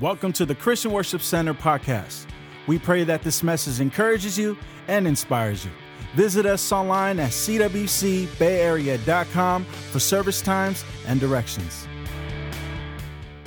Welcome 0.00 0.32
to 0.32 0.44
the 0.46 0.54
Christian 0.54 0.92
Worship 0.92 1.20
Center 1.20 1.52
podcast. 1.52 2.24
We 2.66 2.78
pray 2.78 3.04
that 3.04 3.20
this 3.20 3.42
message 3.42 3.82
encourages 3.82 4.38
you 4.38 4.56
and 4.88 5.06
inspires 5.06 5.62
you. 5.62 5.70
Visit 6.14 6.46
us 6.46 6.72
online 6.72 7.20
at 7.20 7.32
cwcbayarea.com 7.32 9.64
for 9.64 9.98
service 9.98 10.40
times 10.40 10.86
and 11.06 11.20
directions. 11.20 11.86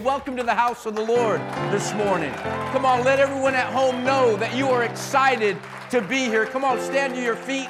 Welcome 0.03 0.37
to 0.37 0.43
the 0.43 0.53
house 0.53 0.85
of 0.85 0.93
the 0.93 1.01
Lord 1.01 1.41
this 1.71 1.91
morning. 1.95 2.31
Come 2.71 2.85
on, 2.85 3.03
let 3.03 3.19
everyone 3.19 3.55
at 3.55 3.73
home 3.73 4.03
know 4.03 4.35
that 4.35 4.55
you 4.55 4.67
are 4.67 4.83
excited 4.83 5.57
to 5.89 6.01
be 6.01 6.25
here. 6.25 6.45
Come 6.45 6.63
on, 6.63 6.79
stand 6.79 7.15
to 7.15 7.21
your 7.23 7.35
feet. 7.35 7.67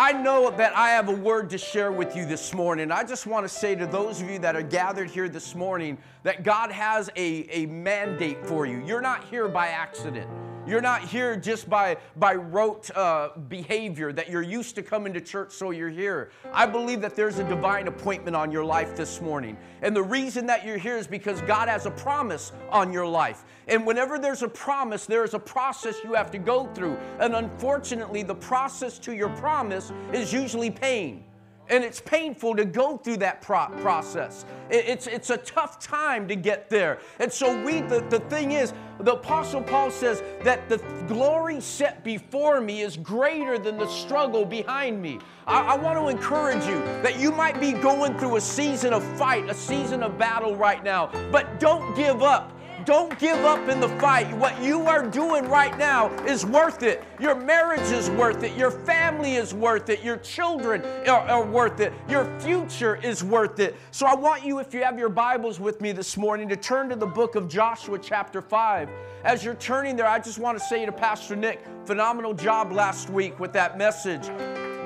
I 0.00 0.12
know 0.12 0.50
that 0.50 0.74
I 0.74 0.92
have 0.92 1.10
a 1.10 1.14
word 1.14 1.50
to 1.50 1.58
share 1.58 1.92
with 1.92 2.16
you 2.16 2.24
this 2.24 2.54
morning. 2.54 2.90
I 2.90 3.04
just 3.04 3.26
want 3.26 3.44
to 3.44 3.50
say 3.50 3.74
to 3.74 3.86
those 3.86 4.22
of 4.22 4.30
you 4.30 4.38
that 4.38 4.56
are 4.56 4.62
gathered 4.62 5.10
here 5.10 5.28
this 5.28 5.54
morning 5.54 5.98
that 6.22 6.42
God 6.42 6.72
has 6.72 7.10
a, 7.16 7.46
a 7.50 7.66
mandate 7.66 8.46
for 8.46 8.64
you. 8.64 8.82
You're 8.86 9.02
not 9.02 9.24
here 9.24 9.46
by 9.46 9.66
accident. 9.66 10.26
You're 10.66 10.82
not 10.82 11.02
here 11.02 11.36
just 11.36 11.70
by, 11.70 11.96
by 12.16 12.34
rote 12.34 12.90
uh, 12.94 13.30
behavior 13.48 14.12
that 14.12 14.28
you're 14.28 14.42
used 14.42 14.74
to 14.74 14.82
coming 14.82 15.12
to 15.14 15.20
church, 15.20 15.52
so 15.52 15.70
you're 15.70 15.88
here. 15.88 16.30
I 16.52 16.66
believe 16.66 17.00
that 17.00 17.16
there's 17.16 17.38
a 17.38 17.44
divine 17.48 17.88
appointment 17.88 18.36
on 18.36 18.52
your 18.52 18.64
life 18.64 18.94
this 18.94 19.22
morning. 19.22 19.56
And 19.80 19.96
the 19.96 20.02
reason 20.02 20.44
that 20.46 20.66
you're 20.66 20.76
here 20.76 20.98
is 20.98 21.06
because 21.06 21.40
God 21.42 21.68
has 21.68 21.86
a 21.86 21.90
promise 21.90 22.52
on 22.68 22.92
your 22.92 23.06
life. 23.06 23.44
And 23.68 23.86
whenever 23.86 24.18
there's 24.18 24.42
a 24.42 24.48
promise, 24.48 25.06
there 25.06 25.24
is 25.24 25.32
a 25.32 25.38
process 25.38 25.96
you 26.04 26.12
have 26.12 26.30
to 26.32 26.38
go 26.38 26.66
through. 26.74 26.96
And 27.20 27.34
unfortunately, 27.34 28.22
the 28.22 28.34
process 28.34 28.98
to 29.00 29.14
your 29.14 29.30
promise 29.30 29.92
is 30.12 30.32
usually 30.32 30.70
pain 30.70 31.24
and 31.70 31.84
it's 31.84 32.00
painful 32.00 32.56
to 32.56 32.64
go 32.64 32.96
through 32.96 33.18
that 33.18 33.40
pro- 33.40 33.68
process. 33.80 34.44
It's, 34.68 35.06
it's 35.06 35.30
a 35.30 35.36
tough 35.36 35.78
time 35.78 36.28
to 36.28 36.36
get 36.36 36.68
there. 36.68 36.98
And 37.18 37.32
so, 37.32 37.64
we, 37.64 37.80
the, 37.80 38.00
the 38.10 38.20
thing 38.20 38.52
is, 38.52 38.72
the 39.00 39.14
Apostle 39.14 39.62
Paul 39.62 39.90
says 39.90 40.22
that 40.42 40.68
the 40.68 40.78
glory 41.08 41.60
set 41.60 42.04
before 42.04 42.60
me 42.60 42.82
is 42.82 42.96
greater 42.96 43.58
than 43.58 43.78
the 43.78 43.88
struggle 43.88 44.44
behind 44.44 45.00
me. 45.00 45.18
I, 45.46 45.74
I 45.74 45.76
want 45.76 45.98
to 45.98 46.08
encourage 46.08 46.64
you 46.66 46.78
that 47.02 47.18
you 47.18 47.32
might 47.32 47.60
be 47.60 47.72
going 47.72 48.18
through 48.18 48.36
a 48.36 48.40
season 48.40 48.92
of 48.92 49.02
fight, 49.16 49.48
a 49.48 49.54
season 49.54 50.02
of 50.02 50.18
battle 50.18 50.54
right 50.54 50.84
now, 50.84 51.10
but 51.32 51.58
don't 51.58 51.96
give 51.96 52.22
up 52.22 52.52
don't 52.84 53.18
give 53.18 53.38
up 53.44 53.68
in 53.68 53.80
the 53.80 53.88
fight. 54.00 54.32
What 54.36 54.60
you 54.62 54.82
are 54.82 55.06
doing 55.06 55.48
right 55.48 55.76
now 55.78 56.12
is 56.24 56.44
worth 56.46 56.82
it. 56.82 57.02
Your 57.18 57.34
marriage 57.34 57.90
is 57.92 58.10
worth 58.10 58.42
it. 58.42 58.56
Your 58.56 58.70
family 58.70 59.36
is 59.36 59.54
worth 59.54 59.88
it. 59.88 60.02
Your 60.02 60.16
children 60.18 60.82
are, 61.08 61.20
are 61.20 61.44
worth 61.44 61.80
it. 61.80 61.92
Your 62.08 62.24
future 62.40 62.96
is 62.96 63.22
worth 63.22 63.60
it. 63.60 63.76
So 63.90 64.06
I 64.06 64.14
want 64.14 64.44
you, 64.44 64.58
if 64.58 64.72
you 64.74 64.82
have 64.82 64.98
your 64.98 65.08
Bibles 65.08 65.60
with 65.60 65.80
me 65.80 65.92
this 65.92 66.16
morning, 66.16 66.48
to 66.48 66.56
turn 66.56 66.88
to 66.88 66.96
the 66.96 67.06
book 67.06 67.34
of 67.34 67.48
Joshua, 67.48 67.98
chapter 67.98 68.40
5. 68.42 68.88
As 69.24 69.44
you're 69.44 69.54
turning 69.54 69.96
there, 69.96 70.08
I 70.08 70.18
just 70.18 70.38
want 70.38 70.58
to 70.58 70.64
say 70.64 70.86
to 70.86 70.92
Pastor 70.92 71.36
Nick, 71.36 71.60
phenomenal 71.84 72.34
job 72.34 72.72
last 72.72 73.10
week 73.10 73.38
with 73.38 73.52
that 73.52 73.76
message. 73.76 74.28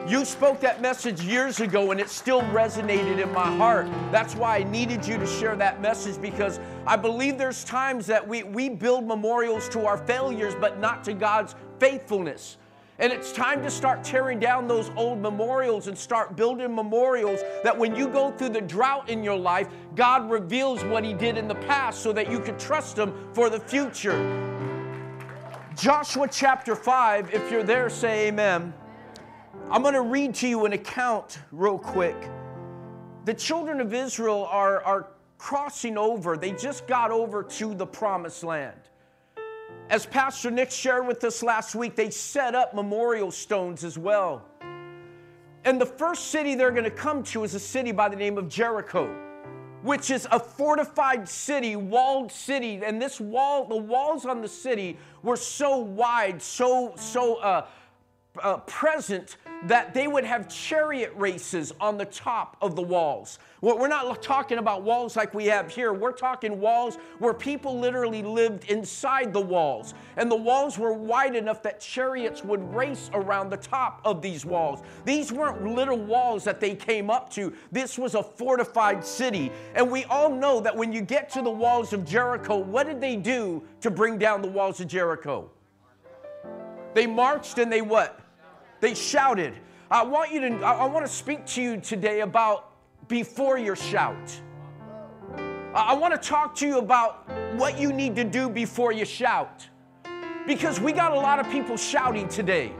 You 0.06 0.26
spoke 0.26 0.60
that 0.60 0.82
message 0.82 1.22
years 1.22 1.60
ago 1.60 1.90
and 1.90 1.98
it 1.98 2.10
still 2.10 2.42
resonated 2.42 3.22
in 3.22 3.32
my 3.32 3.56
heart. 3.56 3.86
That's 4.12 4.36
why 4.36 4.58
I 4.58 4.62
needed 4.64 5.06
you 5.06 5.16
to 5.16 5.26
share 5.26 5.56
that 5.56 5.80
message 5.80 6.20
because 6.20 6.60
I 6.86 6.96
believe 6.96 7.38
there's 7.38 7.64
times 7.64 8.06
that 8.08 8.26
we, 8.26 8.42
we 8.42 8.68
build 8.68 9.06
memorials 9.06 9.66
to 9.70 9.86
our 9.86 9.96
failures, 9.96 10.54
but 10.60 10.78
not 10.78 11.04
to 11.04 11.14
God's 11.14 11.54
faithfulness. 11.78 12.58
And 12.98 13.14
it's 13.14 13.32
time 13.32 13.62
to 13.62 13.70
start 13.70 14.04
tearing 14.04 14.38
down 14.38 14.68
those 14.68 14.90
old 14.94 15.20
memorials 15.20 15.88
and 15.88 15.96
start 15.96 16.36
building 16.36 16.74
memorials 16.74 17.40
that 17.62 17.76
when 17.76 17.96
you 17.96 18.06
go 18.08 18.30
through 18.30 18.50
the 18.50 18.60
drought 18.60 19.08
in 19.08 19.24
your 19.24 19.38
life, 19.38 19.68
God 19.96 20.30
reveals 20.30 20.84
what 20.84 21.02
He 21.02 21.14
did 21.14 21.38
in 21.38 21.48
the 21.48 21.54
past 21.54 22.02
so 22.02 22.12
that 22.12 22.30
you 22.30 22.40
can 22.40 22.58
trust 22.58 22.98
Him 22.98 23.14
for 23.32 23.48
the 23.48 23.58
future. 23.58 24.20
Joshua 25.76 26.28
chapter 26.30 26.76
5, 26.76 27.32
if 27.32 27.50
you're 27.50 27.64
there, 27.64 27.88
say 27.88 28.28
amen. 28.28 28.74
I'm 29.70 29.80
going 29.80 29.94
to 29.94 30.02
read 30.02 30.34
to 30.36 30.48
you 30.48 30.66
an 30.66 30.74
account 30.74 31.38
real 31.50 31.78
quick. 31.78 32.16
The 33.24 33.32
children 33.32 33.80
of 33.80 33.94
Israel 33.94 34.46
are, 34.50 34.82
are 34.82 35.08
crossing 35.38 35.96
over, 35.96 36.36
they 36.36 36.52
just 36.52 36.86
got 36.86 37.10
over 37.10 37.42
to 37.42 37.74
the 37.74 37.86
promised 37.86 38.44
land. 38.44 38.78
As 39.88 40.04
Pastor 40.04 40.50
Nick 40.50 40.70
shared 40.70 41.06
with 41.06 41.24
us 41.24 41.42
last 41.42 41.74
week, 41.74 41.96
they 41.96 42.10
set 42.10 42.54
up 42.54 42.74
memorial 42.74 43.30
stones 43.30 43.84
as 43.84 43.98
well. 43.98 44.44
And 45.64 45.80
the 45.80 45.86
first 45.86 46.26
city 46.26 46.54
they're 46.54 46.70
going 46.70 46.84
to 46.84 46.90
come 46.90 47.22
to 47.24 47.42
is 47.42 47.54
a 47.54 47.60
city 47.60 47.90
by 47.90 48.10
the 48.10 48.16
name 48.16 48.36
of 48.36 48.48
Jericho, 48.48 49.06
which 49.82 50.10
is 50.10 50.28
a 50.30 50.38
fortified 50.38 51.26
city, 51.26 51.74
walled 51.74 52.30
city. 52.30 52.80
And 52.84 53.00
this 53.00 53.18
wall, 53.18 53.66
the 53.66 53.76
walls 53.76 54.26
on 54.26 54.42
the 54.42 54.48
city 54.48 54.98
were 55.22 55.36
so 55.36 55.78
wide, 55.78 56.42
so, 56.42 56.92
so, 56.96 57.36
uh, 57.36 57.66
uh, 58.42 58.58
present 58.58 59.36
that 59.64 59.94
they 59.94 60.06
would 60.06 60.24
have 60.24 60.48
chariot 60.48 61.12
races 61.16 61.72
on 61.80 61.96
the 61.96 62.04
top 62.04 62.56
of 62.60 62.76
the 62.76 62.82
walls. 62.82 63.38
Well, 63.60 63.78
we're 63.78 63.88
not 63.88 64.22
talking 64.22 64.58
about 64.58 64.82
walls 64.82 65.16
like 65.16 65.32
we 65.32 65.46
have 65.46 65.70
here. 65.70 65.94
We're 65.94 66.12
talking 66.12 66.60
walls 66.60 66.98
where 67.18 67.32
people 67.32 67.78
literally 67.78 68.22
lived 68.22 68.70
inside 68.70 69.32
the 69.32 69.40
walls. 69.40 69.94
And 70.16 70.30
the 70.30 70.36
walls 70.36 70.78
were 70.78 70.92
wide 70.92 71.34
enough 71.34 71.62
that 71.62 71.80
chariots 71.80 72.44
would 72.44 72.62
race 72.74 73.10
around 73.14 73.48
the 73.48 73.56
top 73.56 74.02
of 74.04 74.20
these 74.20 74.44
walls. 74.44 74.82
These 75.06 75.32
weren't 75.32 75.64
little 75.64 75.98
walls 75.98 76.44
that 76.44 76.60
they 76.60 76.74
came 76.74 77.08
up 77.08 77.30
to, 77.30 77.54
this 77.72 77.98
was 77.98 78.14
a 78.14 78.22
fortified 78.22 79.04
city. 79.04 79.50
And 79.74 79.90
we 79.90 80.04
all 80.04 80.28
know 80.28 80.60
that 80.60 80.76
when 80.76 80.92
you 80.92 81.00
get 81.00 81.30
to 81.30 81.42
the 81.42 81.50
walls 81.50 81.92
of 81.94 82.04
Jericho, 82.04 82.58
what 82.58 82.86
did 82.86 83.00
they 83.00 83.16
do 83.16 83.62
to 83.80 83.90
bring 83.90 84.18
down 84.18 84.42
the 84.42 84.48
walls 84.48 84.80
of 84.80 84.88
Jericho? 84.88 85.50
They 86.92 87.06
marched 87.06 87.58
and 87.58 87.72
they 87.72 87.80
what? 87.80 88.20
They 88.84 88.92
shouted. 88.92 89.54
I 89.90 90.02
want 90.02 90.30
you 90.30 90.40
to, 90.40 90.56
I 90.62 90.84
want 90.84 91.06
to 91.06 91.10
speak 91.10 91.46
to 91.46 91.62
you 91.62 91.78
today 91.78 92.20
about 92.20 92.70
before 93.08 93.56
your 93.56 93.76
shout. 93.76 94.42
I 95.74 95.94
want 95.94 96.12
to 96.12 96.28
talk 96.28 96.54
to 96.56 96.66
you 96.66 96.80
about 96.80 97.26
what 97.56 97.78
you 97.78 97.94
need 97.94 98.14
to 98.16 98.24
do 98.24 98.50
before 98.50 98.92
you 98.92 99.06
shout. 99.06 99.66
Because 100.46 100.80
we 100.80 100.92
got 100.92 101.12
a 101.12 101.16
lot 101.16 101.40
of 101.40 101.50
people 101.50 101.78
shouting 101.78 102.28
today. 102.28 102.74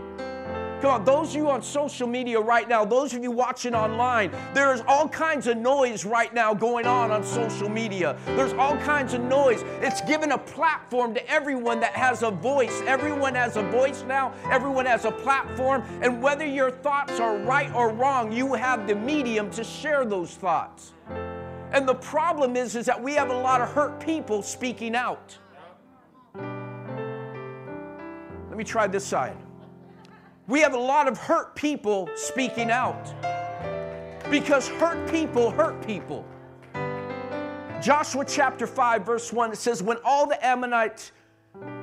Come 0.81 0.91
on, 0.91 1.05
those 1.05 1.31
of 1.31 1.37
you 1.37 1.49
on 1.49 1.63
social 1.63 2.07
media 2.07 2.39
right 2.39 2.69
now, 2.69 2.85
those 2.85 3.15
of 3.15 3.23
you 3.23 3.31
watching 3.31 3.75
online, 3.75 4.31
there's 4.53 4.83
all 4.87 5.09
kinds 5.09 5.47
of 5.47 5.57
noise 5.57 6.05
right 6.05 6.33
now 6.35 6.53
going 6.53 6.87
on 6.87 7.11
on 7.11 7.25
social 7.25 7.69
media. 7.69 8.17
There's 8.27 8.53
all 8.53 8.77
kinds 8.79 9.15
of 9.15 9.23
noise. 9.23 9.63
It's 9.81 10.03
given 10.03 10.33
a 10.33 10.39
platform 10.39 11.15
to 11.15 11.31
everyone 11.31 11.81
that 11.81 11.93
has 11.93 12.23
a 12.23 12.31
voice. 12.31 12.83
Everyone 12.87 13.35
has 13.35 13.57
a 13.57 13.63
voice 13.63 14.05
now, 14.07 14.35
everyone 14.51 14.85
has 14.87 15.05
a 15.07 15.11
platform. 15.11 15.83
And 16.03 16.23
whether 16.23 16.45
your 16.45 16.71
thoughts 16.71 17.19
are 17.19 17.39
right 17.39 17.73
or 17.75 17.91
wrong, 17.91 18.31
you 18.31 18.53
have 18.55 18.87
the 18.87 18.95
medium 18.95 19.51
to 19.53 19.65
share 19.65 20.05
those 20.05 20.35
thoughts. 20.35 20.93
And 21.73 21.89
the 21.89 21.95
problem 21.95 22.57
is, 22.57 22.77
is 22.77 22.87
that 22.87 23.03
we 23.03 23.15
have 23.15 23.31
a 23.31 23.37
lot 23.37 23.61
of 23.61 23.73
hurt 23.73 23.99
people 24.01 24.43
speaking 24.43 24.95
out. 24.95 25.37
Let 28.49 28.57
me 28.57 28.65
try 28.65 28.87
this 28.87 29.05
side. 29.05 29.37
We 30.47 30.61
have 30.61 30.75
a 30.75 30.79
lot 30.79 31.09
of 31.09 31.17
hurt 31.17 31.55
people 31.55 32.11
speaking 32.17 32.71
out 32.71 33.15
because 34.31 34.69
hurt 34.69 35.11
people 35.11 35.51
hurt 35.51 35.87
people. 35.87 36.27
Joshua 37.81 38.27
chapter 38.27 38.67
5, 38.67 39.07
verse 39.07 39.33
1, 39.33 39.53
it 39.53 39.57
says, 39.57 39.83
When 39.83 39.97
all 40.05 40.27
the 40.27 40.45
Amorite 40.45 41.13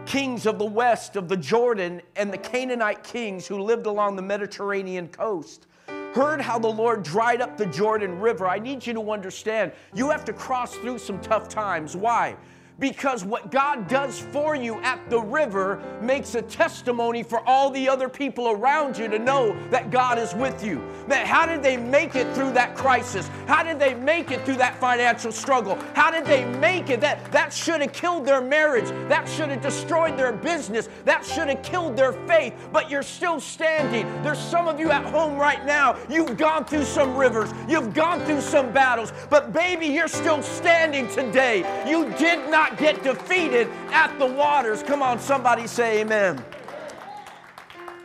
kings 0.05 0.45
of 0.45 0.59
the 0.59 0.65
west 0.65 1.15
of 1.15 1.27
the 1.27 1.37
Jordan 1.37 2.03
and 2.15 2.31
the 2.31 2.37
Canaanite 2.37 3.03
kings 3.03 3.47
who 3.47 3.59
lived 3.59 3.87
along 3.87 4.15
the 4.15 4.21
Mediterranean 4.21 5.07
coast 5.07 5.65
heard 6.13 6.39
how 6.39 6.59
the 6.59 6.67
Lord 6.67 7.01
dried 7.01 7.41
up 7.41 7.57
the 7.57 7.65
Jordan 7.65 8.19
River, 8.19 8.47
I 8.47 8.59
need 8.59 8.85
you 8.85 8.93
to 8.93 9.11
understand 9.11 9.71
you 9.95 10.11
have 10.11 10.23
to 10.25 10.33
cross 10.33 10.75
through 10.75 10.99
some 10.99 11.19
tough 11.21 11.49
times. 11.49 11.95
Why? 11.95 12.35
Because 12.81 13.23
what 13.23 13.51
God 13.51 13.87
does 13.87 14.19
for 14.19 14.55
you 14.55 14.81
at 14.81 15.07
the 15.09 15.21
river 15.21 15.81
makes 16.01 16.33
a 16.33 16.41
testimony 16.41 17.21
for 17.21 17.47
all 17.47 17.69
the 17.69 17.87
other 17.87 18.09
people 18.09 18.49
around 18.49 18.97
you 18.97 19.07
to 19.07 19.19
know 19.19 19.55
that 19.69 19.91
God 19.91 20.17
is 20.17 20.33
with 20.33 20.63
you. 20.63 20.81
That 21.07 21.27
how 21.27 21.45
did 21.45 21.61
they 21.61 21.77
make 21.77 22.15
it 22.15 22.33
through 22.35 22.53
that 22.53 22.75
crisis? 22.75 23.29
How 23.45 23.61
did 23.61 23.79
they 23.79 23.93
make 23.93 24.31
it 24.31 24.43
through 24.45 24.55
that 24.55 24.79
financial 24.79 25.31
struggle? 25.31 25.77
How 25.93 26.09
did 26.09 26.25
they 26.25 26.43
make 26.57 26.89
it? 26.89 26.99
That 27.01 27.31
that 27.31 27.53
should 27.53 27.81
have 27.81 27.93
killed 27.93 28.25
their 28.25 28.41
marriage. 28.41 28.89
That 29.07 29.29
should 29.29 29.49
have 29.49 29.61
destroyed 29.61 30.17
their 30.17 30.33
business. 30.33 30.89
That 31.05 31.23
should 31.23 31.49
have 31.49 31.61
killed 31.61 31.95
their 31.95 32.13
faith. 32.13 32.55
But 32.73 32.89
you're 32.89 33.03
still 33.03 33.39
standing. 33.39 34.11
There's 34.23 34.39
some 34.39 34.67
of 34.67 34.79
you 34.79 34.89
at 34.89 35.05
home 35.05 35.37
right 35.37 35.63
now. 35.67 35.97
You've 36.09 36.35
gone 36.35 36.65
through 36.65 36.85
some 36.85 37.15
rivers. 37.15 37.51
You've 37.69 37.93
gone 37.93 38.25
through 38.25 38.41
some 38.41 38.73
battles. 38.73 39.13
But 39.29 39.53
baby, 39.53 39.85
you're 39.85 40.07
still 40.07 40.41
standing 40.41 41.07
today. 41.09 41.59
You 41.87 42.11
did 42.17 42.49
not 42.49 42.70
not 42.71 42.79
get 42.79 43.03
defeated 43.03 43.67
at 43.91 44.17
the 44.17 44.25
waters. 44.25 44.83
Come 44.83 45.01
on, 45.01 45.19
somebody 45.19 45.67
say 45.67 46.01
amen. 46.01 46.43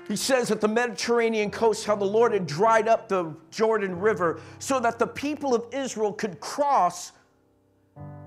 He 0.09 0.17
says 0.17 0.51
at 0.51 0.61
the 0.61 0.69
Mediterranean 0.69 1.51
coast 1.51 1.85
how 1.85 1.97
the 1.97 2.05
Lord 2.05 2.33
had 2.33 2.47
dried 2.47 2.87
up 2.87 3.09
the 3.09 3.35
Jordan 3.51 3.99
River 3.99 4.41
so 4.59 4.79
that 4.81 4.99
the 4.99 5.07
people 5.07 5.55
of 5.55 5.65
Israel 5.73 6.13
could 6.13 6.39
cross 6.41 7.13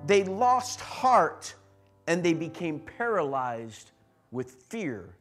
they 0.06 0.24
lost 0.24 0.80
heart 0.80 1.54
and 2.08 2.24
they 2.24 2.34
became 2.34 2.80
paralyzed 2.80 3.92
with 4.32 4.64
fear 4.70 5.14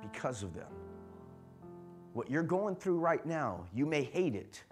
because 0.00 0.44
of 0.44 0.54
them. 0.54 0.68
What 2.12 2.30
you're 2.30 2.44
going 2.44 2.76
through 2.76 2.98
right 2.98 3.24
now, 3.26 3.64
you 3.74 3.84
may 3.84 4.04
hate 4.04 4.36
it, 4.36 4.62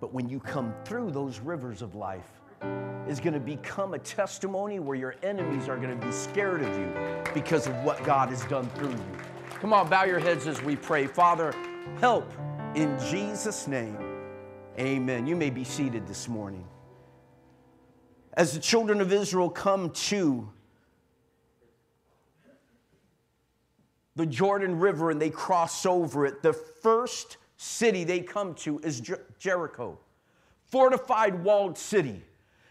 but 0.00 0.14
when 0.14 0.26
you 0.26 0.40
come 0.40 0.72
through 0.86 1.10
those 1.10 1.38
rivers 1.38 1.82
of 1.82 1.94
life, 1.94 2.40
is 3.08 3.20
going 3.20 3.34
to 3.34 3.40
become 3.40 3.94
a 3.94 3.98
testimony 3.98 4.78
where 4.78 4.96
your 4.96 5.14
enemies 5.22 5.68
are 5.68 5.76
going 5.76 5.98
to 5.98 6.06
be 6.06 6.12
scared 6.12 6.62
of 6.62 6.78
you 6.78 6.92
because 7.32 7.66
of 7.66 7.74
what 7.84 8.02
God 8.04 8.30
has 8.30 8.44
done 8.46 8.68
through 8.70 8.90
you. 8.90 9.06
Come 9.60 9.72
on, 9.72 9.88
bow 9.88 10.04
your 10.04 10.18
heads 10.18 10.46
as 10.46 10.62
we 10.62 10.76
pray. 10.76 11.06
Father, 11.06 11.54
help 12.00 12.30
in 12.74 12.98
Jesus' 13.10 13.66
name. 13.66 13.96
Amen. 14.78 15.26
You 15.26 15.36
may 15.36 15.50
be 15.50 15.64
seated 15.64 16.06
this 16.06 16.28
morning. 16.28 16.66
As 18.34 18.52
the 18.52 18.60
children 18.60 19.00
of 19.00 19.12
Israel 19.12 19.48
come 19.48 19.90
to 19.90 20.50
the 24.14 24.26
Jordan 24.26 24.78
River 24.78 25.10
and 25.10 25.20
they 25.20 25.30
cross 25.30 25.86
over 25.86 26.26
it, 26.26 26.42
the 26.42 26.52
first 26.52 27.38
city 27.56 28.04
they 28.04 28.20
come 28.20 28.54
to 28.56 28.78
is 28.80 29.00
Jer- 29.00 29.24
Jericho, 29.38 29.98
fortified, 30.66 31.42
walled 31.42 31.78
city. 31.78 32.22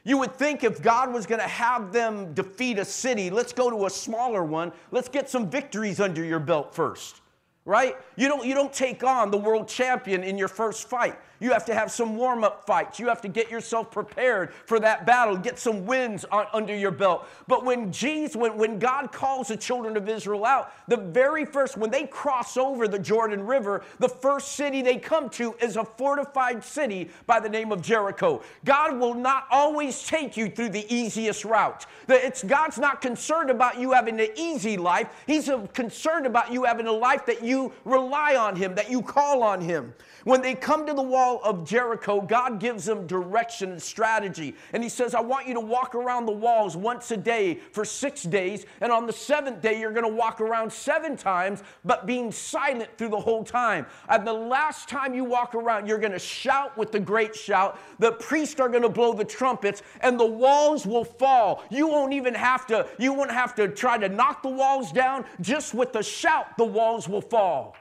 You 0.06 0.18
would 0.19 0.36
think 0.36 0.63
if 0.63 0.81
God 0.81 1.12
was 1.12 1.25
going 1.25 1.42
to 1.42 1.48
have 1.48 1.92
them 1.92 2.34
defeat 2.34 2.80
a 2.80 2.86
city, 2.86 3.30
let's 3.30 3.52
go 3.52 3.69
to 3.69 3.88
a 3.88 3.90
smaller 3.90 4.44
one. 4.44 4.72
Let's 4.92 5.10
get 5.10 5.30
some 5.30 5.50
victories 5.50 6.00
under 6.00 6.24
your 6.24 6.40
belt 6.40 6.74
first 6.74 7.22
right? 7.66 7.98
You 8.16 8.28
don't, 8.28 8.46
you 8.46 8.54
don't 8.54 8.72
take 8.72 9.04
on 9.04 9.31
the 9.31 9.38
world 9.38 9.68
champion 9.68 10.24
in 10.24 10.38
your 10.38 10.48
first 10.48 10.88
fight. 10.88 11.19
You 11.40 11.52
have 11.52 11.66
to 11.66 11.74
have 11.74 11.92
some 11.92 12.16
warm 12.16 12.44
up 12.44 12.66
fights. 12.66 13.00
You 13.00 13.08
have 13.08 13.22
to 13.22 13.28
get 13.28 13.52
yourself 13.52 13.92
prepared 13.92 14.54
for 14.66 14.80
that 14.80 15.06
battle, 15.06 15.38
get 15.38 15.60
some 15.60 15.86
wins 15.86 16.26
on, 16.26 16.48
under 16.54 16.76
your 16.76 16.92
belt. 16.92 17.28
But 17.48 17.66
when 17.66 17.92
Jesus, 17.92 18.36
when, 18.36 18.58
when 18.58 18.80
God 18.80 19.12
calls 19.12 19.50
the 19.50 19.58
children 19.58 19.98
of 19.98 20.08
Israel 20.08 20.46
out, 20.46 20.72
the 20.88 20.98
very 20.98 21.46
first, 21.46 21.78
when 21.78 21.92
they 21.92 22.06
cross 22.06 22.58
over 22.58 22.88
the 22.88 23.00
Jordan 23.00 23.46
River, 23.46 23.84
the 24.00 24.10
first 24.10 24.54
city 24.54 24.82
they 24.82 24.98
come 24.98 25.30
to 25.32 25.56
is 25.62 25.78
a 25.78 25.84
fortified 25.84 26.64
city 26.64 27.10
by 27.26 27.40
the 27.40 27.50
name 27.50 27.72
of 27.72 27.81
Jericho. 27.81 28.42
God 28.64 29.00
will 29.00 29.14
not 29.14 29.48
always 29.52 30.04
take 30.04 30.38
you 30.38 30.50
through 30.50 30.70
the 30.70 30.94
easiest 30.94 31.46
route. 31.46 31.86
It's, 32.08 32.44
God's 32.44 32.78
not 32.78 33.02
concerned 33.02 33.50
about 33.50 33.80
you 33.80 33.92
having 33.92 34.20
an 34.20 34.30
easy 34.36 34.78
life, 34.78 35.10
He's 35.28 35.50
uh, 35.50 35.66
concerned 35.74 36.26
about 36.26 36.52
you 36.52 36.64
having 36.64 36.88
a 36.88 36.92
life 36.92 37.26
that 37.26 37.44
you 37.44 37.74
rely 37.84 38.36
on 38.36 38.56
Him, 38.56 38.76
that 38.76 38.90
you 38.90 39.02
call 39.02 39.44
on 39.44 39.62
Him. 39.62 39.94
When 40.24 40.42
they 40.42 40.56
come 40.56 40.86
to 40.88 40.94
the 40.94 41.02
wall 41.02 41.25
of 41.44 41.68
Jericho, 41.68 42.22
God 42.22 42.60
gives 42.60 42.86
them 42.86 43.07
direction 43.07 43.72
and 43.72 43.81
strategy. 43.81 44.56
And 44.74 44.83
He 44.83 44.89
says, 44.89 45.13
I 45.13 45.22
want 45.22 45.48
you 45.48 45.54
to 45.56 45.60
walk 45.60 45.95
around 45.95 46.25
the 46.25 46.31
walls 46.31 46.77
once 46.77 47.12
a 47.12 47.18
day 47.18 47.60
for 47.72 47.83
six 47.83 48.24
days. 48.24 48.66
And 48.81 48.92
on 48.92 49.06
the 49.06 49.13
seventh 49.13 49.62
day, 49.62 49.80
you're 49.80 49.92
going 49.92 50.10
to 50.10 50.16
walk 50.16 50.42
around 50.42 50.72
seven 50.72 51.18
times, 51.18 51.63
but 51.83 52.06
being 52.06 52.31
silent 52.31 52.89
through 52.98 53.10
the 53.10 53.19
whole 53.19 53.44
time. 53.44 53.86
And 54.10 54.25
the 54.25 54.33
last 54.33 54.88
time 54.88 55.13
you 55.13 55.24
walk 55.24 55.56
around, 55.56 55.88
you're 55.88 55.98
going 55.98 56.12
to 56.12 56.19
shout 56.19 56.77
with 56.77 56.92
the 56.92 57.00
great 57.00 57.36
shout. 57.36 57.80
The 58.00 58.13
priests 58.13 58.60
are 58.60 58.69
going 58.69 58.83
to 58.83 58.89
blow 58.89 59.13
the 59.13 59.25
trumpets, 59.25 59.81
and 60.01 60.19
the 60.19 60.25
walls 60.25 60.86
will 60.86 61.06
fall. 61.06 61.63
You 61.69 61.88
won't 61.88 62.13
even 62.13 62.33
have 62.33 62.66
to, 62.68 62.88
you 62.98 63.13
won't 63.13 63.31
have 63.31 63.56
to 63.56 63.68
try 63.68 63.98
to 63.98 64.10
knock 64.10 64.44
the 64.44 64.50
walls 64.50 64.92
down. 64.92 65.25
Just 65.42 65.74
with 65.74 65.94
the 65.94 66.04
shout, 66.04 66.57
the 66.57 66.66
walls 66.66 67.10
will 67.10 67.21
fall. 67.21 67.75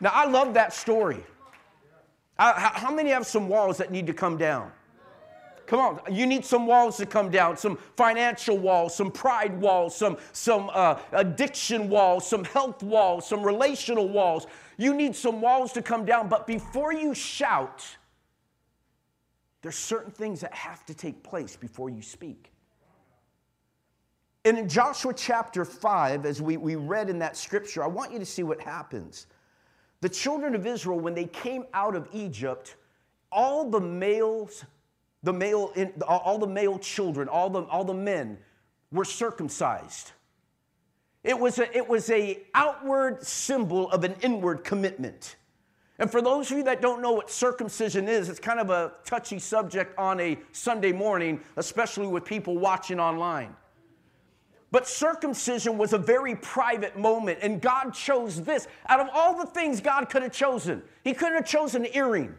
Now, 0.00 0.10
I 0.12 0.26
love 0.26 0.54
that 0.54 0.72
story. 0.72 1.22
How 2.36 2.92
many 2.92 3.10
have 3.10 3.26
some 3.26 3.48
walls 3.48 3.78
that 3.78 3.90
need 3.90 4.06
to 4.08 4.14
come 4.14 4.36
down? 4.36 4.72
Come 5.66 5.80
on, 5.80 6.00
you 6.14 6.26
need 6.26 6.44
some 6.44 6.66
walls 6.66 6.98
to 6.98 7.06
come 7.06 7.30
down, 7.30 7.56
some 7.56 7.78
financial 7.96 8.58
walls, 8.58 8.94
some 8.94 9.10
pride 9.10 9.58
walls, 9.58 9.96
some, 9.96 10.18
some 10.32 10.70
uh, 10.74 10.98
addiction 11.12 11.88
walls, 11.88 12.28
some 12.28 12.44
health 12.44 12.82
walls, 12.82 13.26
some 13.26 13.42
relational 13.42 14.08
walls. 14.08 14.46
You 14.76 14.92
need 14.92 15.16
some 15.16 15.40
walls 15.40 15.72
to 15.72 15.82
come 15.82 16.04
down, 16.04 16.28
but 16.28 16.46
before 16.46 16.92
you 16.92 17.14
shout, 17.14 17.82
there's 19.62 19.76
certain 19.76 20.12
things 20.12 20.42
that 20.42 20.52
have 20.52 20.84
to 20.86 20.94
take 20.94 21.22
place 21.22 21.56
before 21.56 21.88
you 21.88 22.02
speak. 22.02 22.52
And 24.44 24.58
in 24.58 24.68
Joshua 24.68 25.14
chapter 25.14 25.64
5, 25.64 26.26
as 26.26 26.42
we, 26.42 26.58
we 26.58 26.76
read 26.76 27.08
in 27.08 27.18
that 27.20 27.34
scripture, 27.34 27.82
I 27.82 27.86
want 27.86 28.12
you 28.12 28.18
to 28.18 28.26
see 28.26 28.42
what 28.42 28.60
happens. 28.60 29.26
The 30.04 30.10
children 30.10 30.54
of 30.54 30.66
Israel, 30.66 31.00
when 31.00 31.14
they 31.14 31.24
came 31.24 31.64
out 31.72 31.96
of 31.96 32.06
Egypt, 32.12 32.76
all 33.32 33.70
the 33.70 33.80
males, 33.80 34.62
the 35.22 35.32
male, 35.32 35.72
all 36.06 36.36
the 36.36 36.46
male 36.46 36.78
children, 36.78 37.26
all 37.26 37.48
the, 37.48 37.62
all 37.62 37.84
the 37.84 37.94
men 37.94 38.36
were 38.92 39.06
circumcised. 39.06 40.12
It 41.22 41.38
was, 41.38 41.58
a, 41.58 41.74
it 41.74 41.88
was 41.88 42.10
a 42.10 42.42
outward 42.52 43.24
symbol 43.24 43.90
of 43.92 44.04
an 44.04 44.14
inward 44.20 44.62
commitment. 44.62 45.36
And 45.98 46.10
for 46.10 46.20
those 46.20 46.50
of 46.50 46.58
you 46.58 46.64
that 46.64 46.82
don't 46.82 47.00
know 47.00 47.12
what 47.12 47.30
circumcision 47.30 48.06
is, 48.06 48.28
it's 48.28 48.38
kind 48.38 48.60
of 48.60 48.68
a 48.68 48.92
touchy 49.06 49.38
subject 49.38 49.98
on 49.98 50.20
a 50.20 50.36
Sunday 50.52 50.92
morning, 50.92 51.40
especially 51.56 52.08
with 52.08 52.26
people 52.26 52.58
watching 52.58 53.00
online. 53.00 53.56
But 54.74 54.88
circumcision 54.88 55.78
was 55.78 55.92
a 55.92 55.98
very 55.98 56.34
private 56.34 56.98
moment, 56.98 57.38
and 57.42 57.60
God 57.60 57.94
chose 57.94 58.42
this. 58.42 58.66
Out 58.88 58.98
of 58.98 59.06
all 59.14 59.38
the 59.38 59.46
things 59.46 59.80
God 59.80 60.10
could 60.10 60.24
have 60.24 60.32
chosen, 60.32 60.82
He 61.04 61.14
couldn't 61.14 61.36
have 61.36 61.46
chosen 61.46 61.84
an 61.84 61.92
earring, 61.94 62.34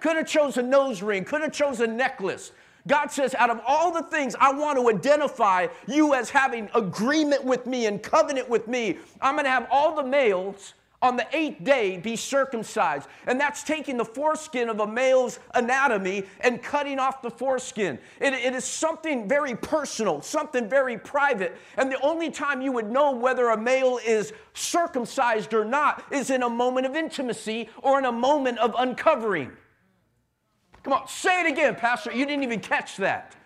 could 0.00 0.16
have 0.16 0.26
chosen 0.26 0.66
a 0.66 0.68
nose 0.68 1.00
ring, 1.00 1.24
could 1.24 1.40
have 1.40 1.52
chosen 1.52 1.92
a 1.92 1.94
necklace. 1.94 2.52
God 2.86 3.06
says, 3.06 3.34
out 3.36 3.48
of 3.48 3.58
all 3.66 3.90
the 3.90 4.02
things 4.02 4.36
I 4.38 4.52
want 4.52 4.78
to 4.78 4.90
identify 4.90 5.68
you 5.88 6.12
as 6.12 6.28
having 6.28 6.68
agreement 6.74 7.42
with 7.42 7.64
me 7.64 7.86
and 7.86 8.02
covenant 8.02 8.50
with 8.50 8.68
me, 8.68 8.98
I'm 9.22 9.34
going 9.34 9.46
to 9.46 9.50
have 9.50 9.66
all 9.70 9.96
the 9.96 10.04
males 10.04 10.74
on 11.02 11.16
the 11.16 11.26
eighth 11.32 11.64
day 11.64 11.96
be 11.96 12.16
circumcised. 12.16 13.08
And 13.26 13.40
that's 13.40 13.62
taking 13.62 13.96
the 13.96 14.04
foreskin 14.04 14.68
of 14.68 14.80
a 14.80 14.86
male's 14.86 15.38
anatomy 15.54 16.24
and 16.40 16.62
cutting 16.62 16.98
off 16.98 17.22
the 17.22 17.30
foreskin. 17.30 17.98
It, 18.20 18.34
it 18.34 18.54
is 18.54 18.64
something 18.64 19.28
very 19.28 19.54
personal, 19.54 20.20
something 20.20 20.68
very 20.68 20.98
private. 20.98 21.56
And 21.76 21.90
the 21.90 22.00
only 22.00 22.30
time 22.30 22.60
you 22.60 22.72
would 22.72 22.90
know 22.90 23.12
whether 23.12 23.48
a 23.48 23.56
male 23.56 23.98
is 24.04 24.32
circumcised 24.52 25.54
or 25.54 25.64
not 25.64 26.04
is 26.10 26.30
in 26.30 26.42
a 26.42 26.50
moment 26.50 26.86
of 26.86 26.94
intimacy 26.94 27.68
or 27.82 27.98
in 27.98 28.04
a 28.04 28.12
moment 28.12 28.58
of 28.58 28.74
uncovering. 28.78 29.52
Come 30.82 30.92
on, 30.94 31.08
say 31.08 31.42
it 31.42 31.50
again, 31.50 31.74
Pastor. 31.74 32.12
You 32.12 32.26
didn't 32.26 32.42
even 32.42 32.60
catch 32.60 32.96
that. 32.98 33.36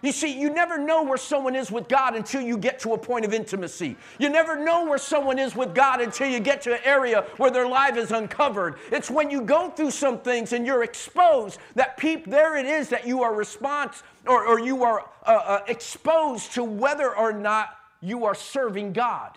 You 0.00 0.12
see, 0.12 0.38
you 0.38 0.50
never 0.50 0.78
know 0.78 1.02
where 1.02 1.18
someone 1.18 1.56
is 1.56 1.72
with 1.72 1.88
God 1.88 2.14
until 2.14 2.40
you 2.40 2.56
get 2.56 2.78
to 2.80 2.92
a 2.92 2.98
point 2.98 3.24
of 3.24 3.34
intimacy. 3.34 3.96
You 4.18 4.28
never 4.28 4.56
know 4.56 4.86
where 4.86 4.98
someone 4.98 5.38
is 5.38 5.56
with 5.56 5.74
God 5.74 6.00
until 6.00 6.28
you 6.28 6.38
get 6.38 6.62
to 6.62 6.74
an 6.74 6.80
area 6.84 7.26
where 7.36 7.50
their 7.50 7.66
life 7.66 7.96
is 7.96 8.12
uncovered. 8.12 8.76
It's 8.92 9.10
when 9.10 9.28
you 9.28 9.42
go 9.42 9.70
through 9.70 9.90
some 9.90 10.20
things 10.20 10.52
and 10.52 10.64
you're 10.64 10.84
exposed 10.84 11.58
that 11.74 11.96
peep, 11.96 12.26
there 12.26 12.56
it 12.56 12.66
is 12.66 12.88
that 12.90 13.06
you 13.06 13.22
are 13.22 13.34
response 13.34 14.02
or, 14.26 14.46
or 14.46 14.60
you 14.60 14.84
are 14.84 15.10
uh, 15.26 15.30
uh, 15.30 15.60
exposed 15.66 16.52
to 16.54 16.62
whether 16.62 17.16
or 17.16 17.32
not 17.32 17.70
you 18.00 18.24
are 18.24 18.34
serving 18.34 18.92
God. 18.92 19.36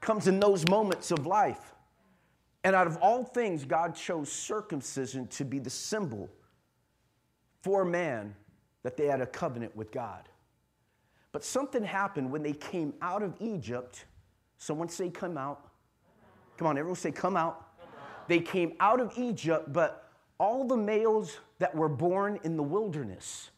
Comes 0.00 0.28
in 0.28 0.38
those 0.38 0.66
moments 0.68 1.10
of 1.10 1.26
life. 1.26 1.74
And 2.64 2.76
out 2.76 2.86
of 2.86 2.96
all 2.98 3.24
things, 3.24 3.64
God 3.64 3.96
chose 3.96 4.30
circumcision 4.30 5.26
to 5.28 5.44
be 5.44 5.58
the 5.58 5.70
symbol 5.70 6.28
for 7.62 7.84
man 7.84 8.34
that 8.82 8.96
they 8.96 9.06
had 9.06 9.20
a 9.20 9.26
covenant 9.26 9.76
with 9.76 9.92
God. 9.92 10.28
But 11.32 11.44
something 11.44 11.82
happened 11.82 12.30
when 12.30 12.42
they 12.42 12.52
came 12.52 12.92
out 13.00 13.22
of 13.22 13.34
Egypt. 13.40 14.04
Someone 14.58 14.88
say, 14.88 15.08
Come 15.08 15.38
out. 15.38 15.68
Come 16.58 16.66
on, 16.66 16.76
everyone 16.78 16.96
say, 16.96 17.10
Come 17.10 17.36
out. 17.36 17.68
They 18.28 18.40
came 18.40 18.74
out 18.80 19.00
of 19.00 19.12
Egypt, 19.16 19.72
but 19.72 20.10
all 20.38 20.64
the 20.64 20.76
males 20.76 21.38
that 21.58 21.74
were 21.74 21.88
born 21.88 22.38
in 22.44 22.56
the 22.56 22.62
wilderness 22.62 23.50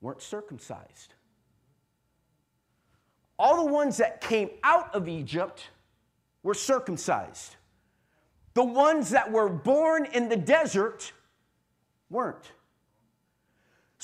weren't 0.00 0.22
circumcised. 0.22 1.14
All 3.38 3.64
the 3.64 3.72
ones 3.72 3.96
that 3.98 4.20
came 4.20 4.50
out 4.62 4.94
of 4.94 5.08
Egypt 5.08 5.70
were 6.42 6.54
circumcised. 6.54 7.56
The 8.54 8.64
ones 8.64 9.10
that 9.10 9.32
were 9.32 9.48
born 9.48 10.06
in 10.06 10.28
the 10.28 10.36
desert 10.36 11.12
weren't. 12.10 12.52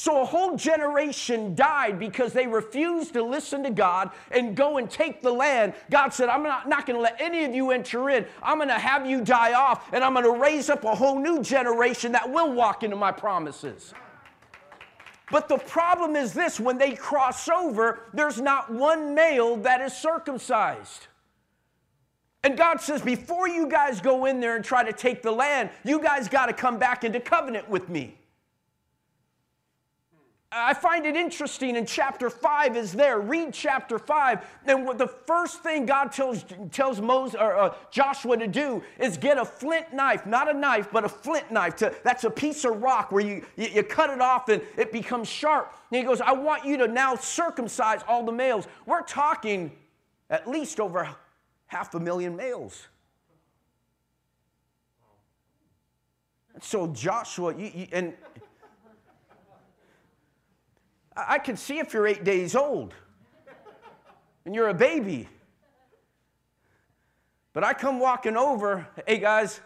So 0.01 0.23
a 0.23 0.25
whole 0.25 0.57
generation 0.57 1.55
died 1.55 1.99
because 1.99 2.33
they 2.33 2.47
refused 2.47 3.13
to 3.13 3.23
listen 3.23 3.63
to 3.65 3.71
God 3.71 4.11
and 4.31 4.57
go 4.57 4.79
and 4.79 4.91
take 4.91 5.21
the 5.21 5.31
land. 5.31 5.75
God 5.91 6.15
said, 6.15 6.31
I'm 6.31 6.43
not, 6.43 6.67
not 6.67 6.87
going 6.87 6.97
to 6.97 7.03
let 7.03 7.21
any 7.21 7.45
of 7.45 7.55
you 7.55 7.71
enter 7.71 8.09
in. 8.09 8.25
I'm 8.43 8.57
going 8.57 8.71
to 8.71 8.79
have 8.79 9.05
you 9.05 9.21
die 9.21 9.53
off, 9.53 9.93
and 9.93 10.03
I'm 10.03 10.15
going 10.15 10.25
to 10.25 10.41
raise 10.41 10.71
up 10.71 10.85
a 10.85 10.95
whole 10.95 11.21
new 11.21 11.43
generation 11.43 12.13
that 12.13 12.33
will 12.33 12.51
walk 12.51 12.83
into 12.83 12.97
my 12.97 13.13
promises. 13.13 13.93
But 15.31 15.49
the 15.49 15.59
problem 15.59 16.17
is 16.17 16.33
this 16.33 16.59
when 16.59 16.79
they 16.79 16.95
cross 16.95 17.47
over, 17.51 18.05
there's 18.15 18.41
not 18.41 18.73
one 18.73 19.15
male 19.15 19.57
that 19.57 19.83
is 19.83 19.93
circumcised. 19.93 21.09
And 22.43 22.57
God 22.57 22.81
says, 22.81 23.03
before 23.03 23.49
you 23.49 23.69
guys 23.69 24.01
go 24.01 24.25
in 24.25 24.41
there 24.41 24.57
and 24.57 24.65
try 24.65 24.83
to 24.83 24.95
take 24.95 25.21
the 25.21 25.31
land, 25.31 25.69
you 25.85 26.01
guys 26.01 26.27
got 26.27 26.47
to 26.47 26.55
come 26.55 26.79
back 26.79 27.05
into 27.05 27.21
covenant 27.21 27.69
with 27.69 27.91
me. 27.91 28.17
I 30.53 30.75
find 30.75 31.07
it 31.07 31.15
interesting 31.15 31.77
in 31.77 31.87
chapter 31.87 32.29
5 32.29 32.77
is 32.77 32.93
there. 32.93 33.21
Read 33.21 33.55
chapter 33.55 34.01
5. 34.01 34.45
And 34.67 34.99
the 34.99 35.07
first 35.07 35.63
thing 35.63 35.87
God 35.87 36.11
tells, 36.11 36.45
tells 36.73 37.01
Moses, 37.01 37.37
or, 37.41 37.57
uh, 37.57 37.75
Joshua 37.93 38.37
to 38.37 38.49
do 38.49 38.83
is 38.99 39.17
get 39.17 39.39
a 39.39 39.45
flint 39.45 39.93
knife, 39.93 40.27
not 40.27 40.51
a 40.51 40.53
knife, 40.53 40.89
but 40.93 41.05
a 41.05 41.09
flint 41.09 41.53
knife. 41.53 41.77
To, 41.77 41.95
that's 42.03 42.25
a 42.25 42.31
piece 42.31 42.65
of 42.65 42.83
rock 42.83 43.13
where 43.13 43.25
you, 43.25 43.47
you, 43.57 43.69
you 43.69 43.83
cut 43.85 44.11
it 44.11 44.21
off 44.21 44.49
and 44.49 44.61
it 44.77 44.91
becomes 44.91 45.29
sharp. 45.29 45.73
And 45.93 45.99
he 45.99 46.05
goes, 46.05 46.21
I 46.21 46.33
want 46.33 46.65
you 46.65 46.77
to 46.79 46.89
now 46.89 47.15
circumcise 47.15 48.01
all 48.09 48.27
the 48.27 48.33
males. 48.33 48.67
We're 48.87 49.03
talking 49.03 49.71
at 50.31 50.49
least 50.49 50.81
over 50.81 51.09
half 51.69 51.95
a 51.95 52.01
million 52.01 52.35
males. 52.35 52.89
So 56.61 56.89
Joshua, 56.89 57.57
you, 57.57 57.71
you, 57.73 57.87
and 57.93 58.15
I 61.29 61.39
can 61.39 61.57
see 61.57 61.79
if 61.79 61.93
you're 61.93 62.07
eight 62.07 62.25
days 62.25 62.55
old 62.55 62.95
and 64.45 64.55
you're 64.55 64.69
a 64.69 64.75
baby. 64.75 65.29
But 67.53 67.65
I 67.65 67.75
come 67.75 67.99
walking 67.99 68.37
over, 68.37 68.87
hey 69.07 69.19
guys, 69.19 69.61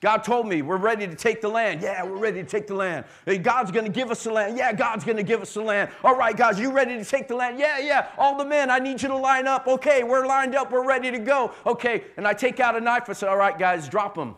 God 0.00 0.18
told 0.18 0.46
me 0.46 0.60
we're 0.60 0.76
ready 0.76 1.06
to 1.06 1.14
take 1.14 1.40
the 1.40 1.48
land. 1.48 1.80
Yeah, 1.80 2.04
we're 2.04 2.18
ready 2.18 2.42
to 2.42 2.48
take 2.48 2.66
the 2.66 2.74
land. 2.74 3.06
Hey, 3.24 3.38
God's 3.38 3.70
going 3.70 3.86
to 3.86 3.90
give 3.90 4.10
us 4.10 4.22
the 4.22 4.32
land. 4.32 4.58
Yeah, 4.58 4.70
God's 4.74 5.02
going 5.02 5.16
to 5.16 5.22
give 5.22 5.40
us 5.40 5.54
the 5.54 5.62
land. 5.62 5.90
All 6.02 6.14
right, 6.14 6.36
guys, 6.36 6.60
you 6.60 6.70
ready 6.70 6.98
to 6.98 7.04
take 7.04 7.26
the 7.26 7.34
land? 7.34 7.58
Yeah, 7.58 7.78
yeah. 7.78 8.08
All 8.18 8.36
the 8.36 8.44
men, 8.44 8.70
I 8.70 8.78
need 8.78 9.00
you 9.00 9.08
to 9.08 9.16
line 9.16 9.46
up. 9.46 9.66
Okay, 9.66 10.04
we're 10.04 10.26
lined 10.26 10.54
up. 10.54 10.70
We're 10.70 10.86
ready 10.86 11.10
to 11.10 11.18
go. 11.18 11.52
Okay, 11.64 12.04
and 12.18 12.28
I 12.28 12.34
take 12.34 12.60
out 12.60 12.76
a 12.76 12.80
knife. 12.82 13.08
I 13.08 13.14
say, 13.14 13.26
all 13.26 13.38
right, 13.38 13.58
guys, 13.58 13.88
drop 13.88 14.14
them. 14.14 14.36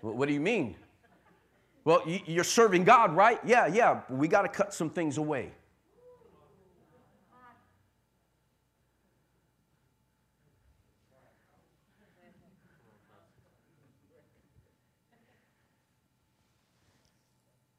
what 0.00 0.28
do 0.28 0.32
you 0.32 0.40
mean? 0.40 0.76
Well, 1.84 2.02
you're 2.06 2.44
serving 2.44 2.84
God, 2.84 3.14
right? 3.14 3.38
Yeah, 3.44 3.66
yeah. 3.66 4.00
We 4.08 4.26
got 4.26 4.42
to 4.42 4.48
cut 4.48 4.72
some 4.72 4.88
things 4.88 5.18
away. 5.18 5.52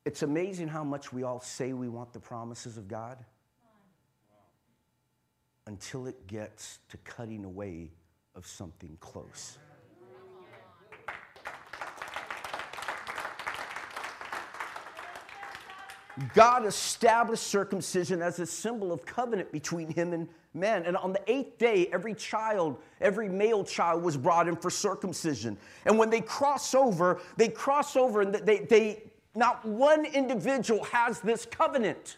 It's 0.05 0.21
amazing 0.21 0.67
how 0.67 0.83
much 0.83 1.11
we 1.11 1.23
all 1.23 1.39
say 1.39 1.73
we 1.73 1.89
want 1.89 2.13
the 2.13 2.19
promises 2.19 2.77
of 2.77 2.87
God 2.87 3.17
until 5.65 6.05
it 6.05 6.27
gets 6.27 6.77
to 6.89 6.97
cutting 6.97 7.43
away 7.43 7.89
of 8.35 8.45
something 8.45 8.97
close. 8.99 9.57
God 16.33 16.65
established 16.65 17.43
circumcision 17.43 18.21
as 18.21 18.39
a 18.39 18.45
symbol 18.45 18.91
of 18.91 19.05
covenant 19.05 19.51
between 19.51 19.93
him 19.93 20.13
and 20.13 20.29
man. 20.53 20.83
And 20.85 20.95
on 20.97 21.13
the 21.13 21.21
eighth 21.29 21.57
day, 21.57 21.87
every 21.91 22.13
child, 22.13 22.77
every 23.01 23.27
male 23.27 23.63
child 23.63 24.01
was 24.01 24.15
brought 24.15 24.47
in 24.47 24.55
for 24.55 24.69
circumcision. 24.69 25.57
And 25.85 25.97
when 25.97 26.09
they 26.09 26.21
cross 26.21 26.73
over, 26.73 27.19
they 27.37 27.49
cross 27.49 27.95
over 27.95 28.21
and 28.21 28.33
they, 28.35 28.59
they 28.59 29.03
not 29.35 29.65
one 29.65 30.05
individual 30.05 30.83
has 30.85 31.19
this 31.19 31.45
covenant. 31.45 32.17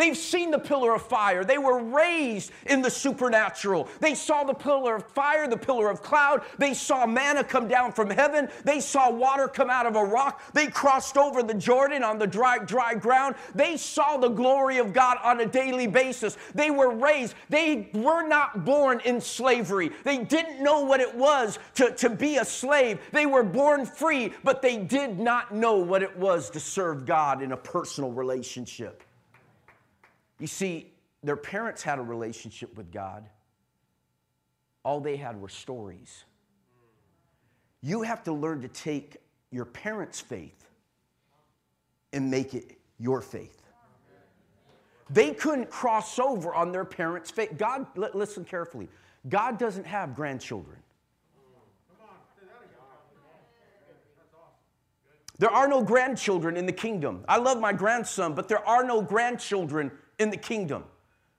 They've 0.00 0.16
seen 0.16 0.50
the 0.50 0.58
pillar 0.58 0.94
of 0.94 1.02
fire. 1.02 1.44
They 1.44 1.58
were 1.58 1.78
raised 1.78 2.52
in 2.64 2.80
the 2.80 2.90
supernatural. 2.90 3.86
They 4.00 4.14
saw 4.14 4.44
the 4.44 4.54
pillar 4.54 4.96
of 4.96 5.06
fire, 5.08 5.46
the 5.46 5.58
pillar 5.58 5.90
of 5.90 6.00
cloud. 6.00 6.40
They 6.56 6.72
saw 6.72 7.04
manna 7.04 7.44
come 7.44 7.68
down 7.68 7.92
from 7.92 8.08
heaven. 8.08 8.48
They 8.64 8.80
saw 8.80 9.10
water 9.10 9.46
come 9.46 9.68
out 9.68 9.84
of 9.84 9.96
a 9.96 10.02
rock. 10.02 10.40
They 10.54 10.68
crossed 10.68 11.18
over 11.18 11.42
the 11.42 11.52
Jordan 11.52 12.02
on 12.02 12.18
the 12.18 12.26
dry, 12.26 12.60
dry 12.60 12.94
ground. 12.94 13.34
They 13.54 13.76
saw 13.76 14.16
the 14.16 14.30
glory 14.30 14.78
of 14.78 14.94
God 14.94 15.18
on 15.22 15.38
a 15.42 15.46
daily 15.46 15.86
basis. 15.86 16.38
They 16.54 16.70
were 16.70 16.94
raised. 16.94 17.34
They 17.50 17.90
were 17.92 18.26
not 18.26 18.64
born 18.64 19.00
in 19.04 19.20
slavery. 19.20 19.90
They 20.02 20.24
didn't 20.24 20.62
know 20.62 20.80
what 20.80 21.00
it 21.00 21.14
was 21.14 21.58
to, 21.74 21.94
to 21.96 22.08
be 22.08 22.38
a 22.38 22.44
slave. 22.46 23.00
They 23.12 23.26
were 23.26 23.42
born 23.42 23.84
free, 23.84 24.32
but 24.44 24.62
they 24.62 24.78
did 24.78 25.18
not 25.18 25.54
know 25.54 25.76
what 25.76 26.02
it 26.02 26.16
was 26.16 26.48
to 26.52 26.60
serve 26.60 27.04
God 27.04 27.42
in 27.42 27.52
a 27.52 27.56
personal 27.58 28.12
relationship. 28.12 29.04
You 30.40 30.46
see, 30.46 30.90
their 31.22 31.36
parents 31.36 31.82
had 31.82 31.98
a 31.98 32.02
relationship 32.02 32.76
with 32.76 32.90
God, 32.90 33.28
all 34.82 35.00
they 35.00 35.16
had 35.16 35.40
were 35.40 35.50
stories. 35.50 36.24
You 37.82 38.02
have 38.02 38.24
to 38.24 38.32
learn 38.32 38.62
to 38.62 38.68
take 38.68 39.18
your 39.50 39.66
parents' 39.66 40.20
faith 40.20 40.64
and 42.12 42.30
make 42.30 42.54
it 42.54 42.78
your 42.98 43.20
faith. 43.20 43.62
They 45.10 45.34
couldn't 45.34 45.70
cross 45.70 46.18
over 46.18 46.54
on 46.54 46.72
their 46.72 46.84
parents' 46.84 47.30
faith. 47.30 47.56
God, 47.58 47.86
listen 47.96 48.44
carefully. 48.44 48.88
God 49.28 49.58
doesn't 49.58 49.86
have 49.86 50.14
grandchildren. 50.14 50.78
There 55.38 55.50
are 55.50 55.66
no 55.66 55.82
grandchildren 55.82 56.56
in 56.56 56.66
the 56.66 56.72
kingdom. 56.72 57.24
I 57.26 57.38
love 57.38 57.58
my 57.58 57.72
grandson, 57.72 58.34
but 58.34 58.46
there 58.46 58.66
are 58.66 58.84
no 58.84 59.00
grandchildren 59.00 59.90
in 60.20 60.30
the 60.30 60.36
kingdom. 60.36 60.84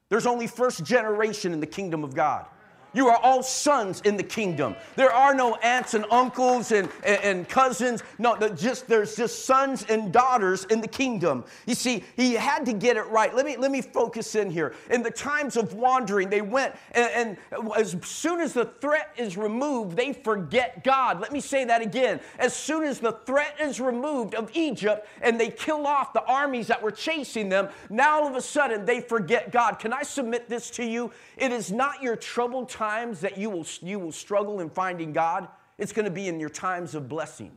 There's 0.10 0.26
only 0.26 0.48
first 0.48 0.84
generation 0.84 1.54
in 1.54 1.62
the 1.62 1.68
kingdom 1.68 2.04
of 2.04 2.14
God. 2.14 2.46
You 2.94 3.08
are 3.08 3.18
all 3.18 3.42
sons 3.42 4.02
in 4.02 4.18
the 4.18 4.24
kingdom. 4.24 4.76
There 4.96 5.12
are 5.12 5.34
no 5.34 5.56
aunts 5.56 5.94
and 5.94 6.06
uncles 6.12 6.74
and, 6.74 6.90
and, 7.06 7.24
and, 7.24 7.50
cousins. 7.50 8.04
No, 8.20 8.38
just 8.50 8.88
there's 8.88 9.16
just 9.16 9.46
sons 9.46 9.86
and 9.88 10.12
daughters 10.12 10.66
in 10.66 10.82
the 10.82 10.88
kingdom. 10.88 11.46
You 11.66 11.76
see, 11.76 12.04
he 12.18 12.34
had 12.34 12.66
to 12.66 12.74
get 12.74 12.98
it 12.98 13.08
right. 13.08 13.34
Let 13.34 13.46
me 13.46 13.56
let 13.56 13.72
me 13.72 13.82
focus 13.82 14.36
in 14.36 14.50
here. 14.50 14.74
In 14.90 15.04
the 15.04 15.12
times 15.12 15.56
of 15.56 15.74
wandering, 15.74 16.30
they 16.30 16.42
went 16.42 16.76
and, 16.92 17.38
and 17.52 17.72
as 17.78 17.96
soon 18.04 18.42
as 18.42 18.54
the 18.54 18.66
threat 18.66 19.14
is 19.18 19.38
removed, 19.38 19.96
they 19.96 20.12
forget 20.12 20.84
God. 20.84 21.22
Let 21.22 21.32
me 21.32 21.40
say 21.40 21.64
that 21.66 21.82
again. 21.82 22.20
As 22.40 22.54
soon 22.54 22.84
as 22.84 23.00
the 23.00 23.14
threat 23.26 23.56
is 23.60 23.80
removed 23.80 24.36
of 24.36 24.52
Egypt 24.54 25.08
and 25.22 25.40
they 25.40 25.50
kill 25.50 25.88
off 25.88 26.12
the 26.12 26.24
armies 26.26 26.68
that 26.68 26.82
were 26.82 26.92
chasing 26.92 27.48
them, 27.48 27.70
now 27.90 28.22
all 28.22 28.28
of 28.28 28.36
a 28.36 28.42
sudden 28.42 28.84
they 28.84 29.00
forget 29.00 29.52
God. 29.52 29.80
Can 29.80 29.94
I 29.94 30.04
submit 30.04 30.50
this 30.50 30.70
to 30.72 30.84
you? 30.84 31.12
It 31.38 31.54
is 31.54 31.72
not 31.72 32.04
your 32.04 32.18
troubled 32.18 32.68
time 32.70 32.81
times 32.82 33.20
that 33.20 33.38
you 33.38 33.48
will, 33.48 33.64
you 33.84 34.00
will 34.00 34.12
struggle 34.12 34.60
in 34.60 34.68
finding 34.68 35.14
God, 35.14 35.48
it's 35.78 35.94
going 35.94 36.06
to 36.06 36.12
be 36.12 36.28
in 36.28 36.40
your 36.40 36.50
times 36.50 36.96
of 36.96 37.08
blessing. 37.08 37.52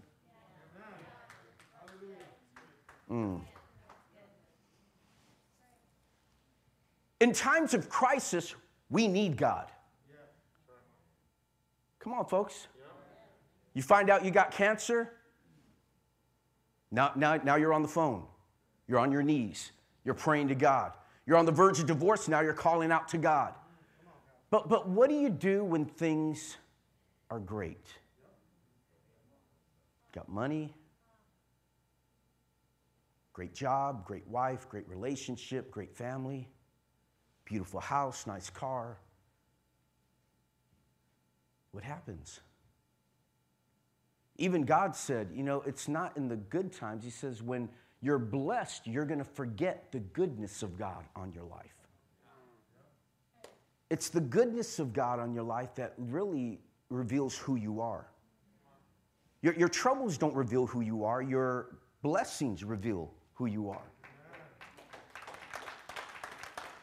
Mm. 3.11 3.41
In 7.21 7.33
times 7.33 7.73
of 7.73 7.89
crisis, 7.89 8.55
we 8.91 9.09
need 9.09 9.39
God. 9.39 9.71
Come 12.01 12.13
on, 12.13 12.27
folks. 12.27 12.67
You 13.73 13.81
find 13.81 14.11
out 14.11 14.27
you 14.27 14.31
got 14.31 14.51
cancer, 14.51 15.11
now, 16.91 17.13
now, 17.17 17.37
now 17.37 17.57
you're 17.57 17.73
on 17.73 17.81
the 17.81 17.89
phone. 17.89 18.25
You're 18.87 18.99
on 18.99 19.11
your 19.11 19.23
knees. 19.23 19.73
You're 20.05 20.15
praying 20.15 20.49
to 20.49 20.55
God. 20.55 20.93
You're 21.25 21.39
on 21.39 21.47
the 21.47 21.53
verge 21.53 21.81
of 21.81 21.87
divorce, 21.87 22.29
now 22.29 22.41
you're 22.41 22.53
calling 22.53 22.93
out 22.93 23.09
to 23.09 23.17
God. 23.17 23.55
But, 24.51 24.69
but 24.69 24.89
what 24.89 25.09
do 25.09 25.17
you 25.17 25.31
do 25.31 25.65
when 25.65 25.85
things 25.85 26.57
are 27.31 27.41
great? 27.41 27.87
Got 30.13 30.29
money, 30.29 30.73
great 33.33 33.53
job, 33.53 34.07
great 34.07 34.27
wife, 34.29 34.69
great 34.69 34.89
relationship, 34.89 35.71
great 35.71 35.95
family, 35.97 36.49
beautiful 37.45 37.81
house, 37.81 38.27
nice 38.27 38.49
car. 38.49 38.99
What 41.73 41.83
happens? 41.83 42.41
Even 44.37 44.63
God 44.63 44.95
said, 44.95 45.31
you 45.35 45.43
know, 45.43 45.63
it's 45.67 45.89
not 45.89 46.17
in 46.17 46.29
the 46.29 46.37
good 46.37 46.73
times. 46.73 47.05
He 47.05 47.11
says, 47.11 47.43
when 47.43 47.69
you're 48.01 48.19
blessed, 48.19 48.87
you're 48.87 49.05
going 49.05 49.19
to 49.19 49.25
forget 49.25 49.91
the 49.91 50.01
goodness 50.01 50.63
of 50.63 50.79
God 50.79 51.05
on 51.17 51.33
your 51.33 51.45
life. 51.45 51.74
It's 53.95 54.09
the 54.09 54.21
goodness 54.21 54.81
of 54.81 54.93
God 54.93 55.21
on 55.21 55.33
your 55.33 55.45
life 55.45 55.77
that 55.77 55.95
really 55.97 56.59
reveals 56.91 57.39
who 57.39 57.55
you 57.55 57.81
are. 57.81 58.09
Your, 59.41 59.55
your 59.55 59.69
troubles 59.69 60.19
don't 60.19 60.35
reveal 60.35 60.67
who 60.67 60.81
you 60.81 61.05
are, 61.05 61.23
your 61.23 61.77
blessings 62.03 62.65
reveal 62.65 63.13
who 63.35 63.47
you 63.47 63.71
are. 63.71 63.85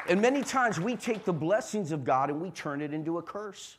And 0.08 0.22
many 0.22 0.41
times 0.41 0.80
we 0.80 0.96
take 0.96 1.25
the 1.25 1.34
blessings 1.34 1.91
of 1.91 2.06
God 2.06 2.30
and 2.30 2.39
we 2.39 2.50
turn 2.50 2.80
it 2.80 2.94
into 2.94 3.18
a 3.18 3.22
curse. 3.22 3.75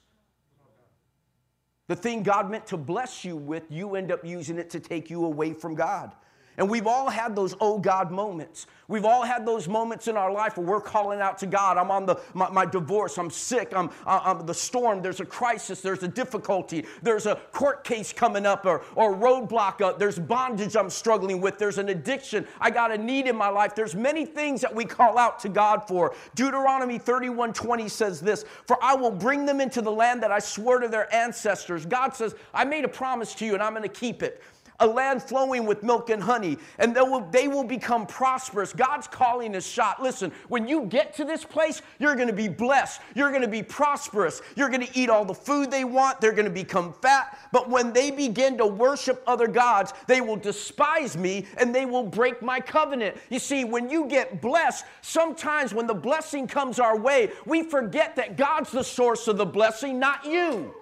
The 1.88 1.96
thing 1.96 2.22
God 2.22 2.50
meant 2.50 2.66
to 2.66 2.76
bless 2.76 3.24
you 3.24 3.34
with, 3.34 3.62
you 3.70 3.94
end 3.94 4.12
up 4.12 4.26
using 4.26 4.58
it 4.58 4.68
to 4.68 4.78
take 4.78 5.08
you 5.08 5.24
away 5.24 5.54
from 5.54 5.74
God. 5.74 6.12
And 6.58 6.68
we've 6.68 6.86
all 6.86 7.08
had 7.08 7.34
those 7.34 7.54
oh 7.60 7.78
God 7.78 8.10
moments. 8.10 8.66
We've 8.88 9.06
all 9.06 9.22
had 9.22 9.46
those 9.46 9.68
moments 9.68 10.06
in 10.06 10.18
our 10.18 10.30
life 10.30 10.58
where 10.58 10.66
we're 10.66 10.80
calling 10.80 11.20
out 11.20 11.38
to 11.38 11.46
God. 11.46 11.78
I'm 11.78 11.90
on 11.90 12.04
the 12.04 12.16
my, 12.34 12.50
my 12.50 12.66
divorce. 12.66 13.16
I'm 13.16 13.30
sick. 13.30 13.72
I'm, 13.74 13.90
I'm 14.06 14.44
the 14.44 14.52
storm. 14.52 15.00
There's 15.00 15.20
a 15.20 15.24
crisis. 15.24 15.80
There's 15.80 16.02
a 16.02 16.08
difficulty. 16.08 16.84
There's 17.02 17.24
a 17.24 17.36
court 17.52 17.84
case 17.84 18.12
coming 18.12 18.44
up 18.44 18.66
or 18.66 18.82
or 18.94 19.14
roadblock 19.14 19.80
up. 19.80 19.98
There's 19.98 20.18
bondage 20.18 20.76
I'm 20.76 20.90
struggling 20.90 21.40
with. 21.40 21.58
There's 21.58 21.78
an 21.78 21.88
addiction. 21.88 22.46
I 22.60 22.70
got 22.70 22.92
a 22.92 22.98
need 22.98 23.26
in 23.26 23.36
my 23.36 23.48
life. 23.48 23.74
There's 23.74 23.94
many 23.94 24.26
things 24.26 24.60
that 24.60 24.74
we 24.74 24.84
call 24.84 25.16
out 25.16 25.38
to 25.40 25.48
God 25.48 25.88
for. 25.88 26.14
Deuteronomy 26.34 26.98
31:20 26.98 27.88
says 27.88 28.20
this, 28.20 28.44
"For 28.66 28.76
I 28.82 28.94
will 28.94 29.10
bring 29.10 29.46
them 29.46 29.60
into 29.60 29.80
the 29.80 29.92
land 29.92 30.22
that 30.22 30.32
I 30.32 30.38
swore 30.38 30.80
to 30.80 30.88
their 30.88 31.12
ancestors." 31.14 31.86
God 31.86 32.14
says, 32.14 32.34
"I 32.52 32.64
made 32.64 32.84
a 32.84 32.88
promise 32.88 33.34
to 33.36 33.46
you 33.46 33.54
and 33.54 33.62
I'm 33.62 33.72
going 33.72 33.84
to 33.84 33.88
keep 33.88 34.22
it." 34.22 34.42
A 34.80 34.86
land 34.86 35.22
flowing 35.22 35.66
with 35.66 35.82
milk 35.82 36.10
and 36.10 36.22
honey, 36.22 36.58
and 36.78 36.94
they 36.94 37.00
will, 37.00 37.20
they 37.30 37.48
will 37.48 37.64
become 37.64 38.06
prosperous. 38.06 38.72
God's 38.72 39.06
calling 39.06 39.54
is 39.54 39.66
shot. 39.66 40.02
Listen, 40.02 40.32
when 40.48 40.66
you 40.66 40.86
get 40.86 41.14
to 41.16 41.24
this 41.24 41.44
place, 41.44 41.82
you're 41.98 42.14
going 42.14 42.28
to 42.28 42.34
be 42.34 42.48
blessed. 42.48 43.00
You're 43.14 43.30
going 43.30 43.42
to 43.42 43.48
be 43.48 43.62
prosperous. 43.62 44.42
You're 44.56 44.68
going 44.68 44.86
to 44.86 44.98
eat 44.98 45.08
all 45.10 45.24
the 45.24 45.34
food 45.34 45.70
they 45.70 45.84
want. 45.84 46.20
They're 46.20 46.32
going 46.32 46.46
to 46.46 46.50
become 46.50 46.92
fat. 46.92 47.38
But 47.52 47.68
when 47.68 47.92
they 47.92 48.10
begin 48.10 48.58
to 48.58 48.66
worship 48.66 49.22
other 49.26 49.46
gods, 49.46 49.92
they 50.06 50.20
will 50.20 50.36
despise 50.36 51.16
me 51.16 51.46
and 51.58 51.74
they 51.74 51.86
will 51.86 52.04
break 52.04 52.42
my 52.42 52.60
covenant. 52.60 53.16
You 53.30 53.38
see, 53.38 53.64
when 53.64 53.88
you 53.88 54.06
get 54.06 54.40
blessed, 54.40 54.84
sometimes 55.00 55.74
when 55.74 55.86
the 55.86 55.94
blessing 55.94 56.46
comes 56.46 56.78
our 56.78 56.98
way, 56.98 57.30
we 57.46 57.62
forget 57.62 58.16
that 58.16 58.36
God's 58.36 58.70
the 58.70 58.84
source 58.84 59.28
of 59.28 59.36
the 59.36 59.46
blessing, 59.46 59.98
not 59.98 60.24
you. 60.24 60.74